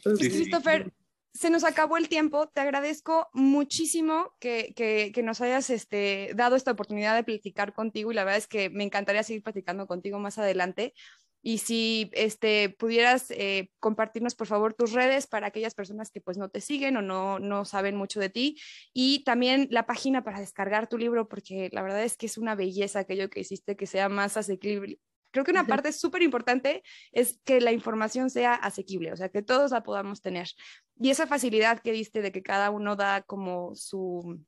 Pues, 0.04 0.20
Christopher, 0.20 0.92
se 1.34 1.50
nos 1.50 1.64
acabó 1.64 1.98
el 1.98 2.10
tiempo. 2.10 2.48
Te 2.48 2.62
agradezco 2.62 3.30
muchísimo 3.34 4.36
que, 4.40 4.74
que, 4.76 5.12
que, 5.14 5.24
nos 5.24 5.42
hayas 5.42 5.70
este, 5.70 6.32
dado 6.36 6.56
esta 6.56 6.72
oportunidad 6.72 7.16
de 7.16 7.24
platicar 7.24 7.74
contigo 7.74 8.12
y 8.12 8.16
la 8.16 8.24
verdad 8.24 8.38
es 8.38 8.48
que 8.48 8.70
me 8.70 8.84
encantaría 8.84 9.24
seguir 9.24 9.44
platicando 9.44 9.88
contigo 9.88 10.20
más 10.20 10.38
adelante. 10.38 10.94
Y 11.42 11.58
si 11.58 12.10
este, 12.14 12.70
pudieras 12.70 13.32
eh, 13.32 13.72
compartirnos, 13.80 14.36
por 14.36 14.48
favor, 14.48 14.74
tus 14.74 14.92
redes 14.92 15.28
para 15.28 15.48
aquellas 15.48 15.74
personas 15.74 16.12
que 16.12 16.22
pues 16.22 16.38
no 16.38 16.50
te 16.50 16.62
siguen 16.62 16.98
o 16.98 17.02
no, 17.02 17.40
no 17.40 17.66
saben 17.66 17.96
mucho 17.96 18.20
de 18.20 18.30
ti. 18.30 18.60
Y 18.94 19.24
también 19.24 19.68
la 19.72 19.86
página 19.86 20.24
para 20.24 20.40
descargar 20.40 20.88
tu 20.88 20.98
libro, 20.98 21.28
porque 21.28 21.70
la 21.72 21.82
verdad 21.82 22.04
es 22.04 22.18
que 22.18 22.28
es 22.28 22.38
una 22.38 22.56
belleza 22.56 23.00
aquello 23.00 23.30
que 23.30 23.40
hiciste, 23.40 23.76
que 23.76 23.88
sea 23.88 24.10
más 24.10 24.38
asequible. 24.38 25.00
Creo 25.32 25.46
que 25.46 25.52
una 25.52 25.66
parte 25.66 25.94
súper 25.94 26.22
importante 26.24 26.84
es 27.14 27.40
que 27.46 27.62
la 27.62 27.72
información 27.72 28.30
sea 28.30 28.54
asequible, 28.54 29.14
o 29.14 29.16
sea, 29.16 29.30
que 29.30 29.42
todos 29.42 29.72
la 29.72 29.82
podamos 29.82 30.22
tener. 30.22 30.50
Y 31.00 31.10
esa 31.10 31.26
facilidad 31.26 31.80
que 31.80 31.94
diste 31.94 32.22
de 32.22 32.34
que 32.34 32.44
cada 32.44 32.70
uno 32.70 32.98
da 32.98 33.22
como 33.22 33.74
su, 33.74 34.42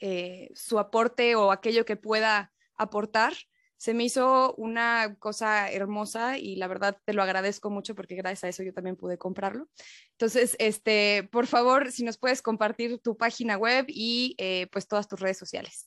eh, 0.00 0.50
su 0.54 0.80
aporte 0.80 1.36
o 1.36 1.52
aquello 1.52 1.84
que 1.84 1.96
pueda 1.96 2.52
aportar, 2.74 3.32
se 3.76 3.94
me 3.94 4.04
hizo 4.04 4.54
una 4.56 5.16
cosa 5.18 5.70
hermosa 5.70 6.38
y 6.38 6.56
la 6.56 6.66
verdad 6.66 6.98
te 7.04 7.12
lo 7.12 7.22
agradezco 7.22 7.70
mucho 7.70 7.94
porque 7.94 8.14
gracias 8.14 8.44
a 8.44 8.48
eso 8.48 8.62
yo 8.62 8.72
también 8.72 8.96
pude 8.96 9.18
comprarlo. 9.18 9.68
Entonces, 10.12 10.56
este, 10.58 11.28
por 11.30 11.46
favor, 11.46 11.92
si 11.92 12.04
nos 12.04 12.18
puedes 12.18 12.40
compartir 12.40 12.98
tu 12.98 13.16
página 13.16 13.56
web 13.58 13.84
y 13.88 14.34
eh, 14.38 14.66
pues 14.72 14.88
todas 14.88 15.08
tus 15.08 15.20
redes 15.20 15.38
sociales. 15.38 15.86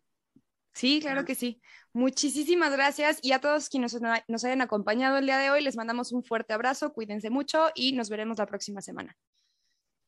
Sí, 0.73 0.99
claro 1.01 1.25
que 1.25 1.37
sí. 1.37 1.61
Muchísimas 1.93 2.73
gracias 2.73 3.21
y 3.23 3.33
a 3.33 3.41
todos 3.41 3.69
quienes 3.69 3.97
nos 4.29 4.45
hayan 4.45 4.61
acompañado 4.63 5.17
el 5.17 5.27
día 5.27 5.39
de 5.39 5.51
hoy, 5.51 5.63
les 5.63 5.77
mandamos 5.77 6.11
un 6.13 6.25
fuerte 6.25 6.53
abrazo, 6.55 6.93
cuídense 6.93 7.31
mucho 7.31 7.69
y 7.75 7.93
nos 7.93 8.11
veremos 8.11 8.39
la 8.39 8.47
próxima 8.47 8.83
semana. 8.83 9.17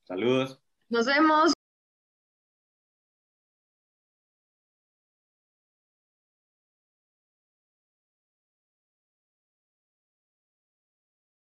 Saludos. 0.05 0.61
Nos 0.89 1.07
vemos. 1.07 1.58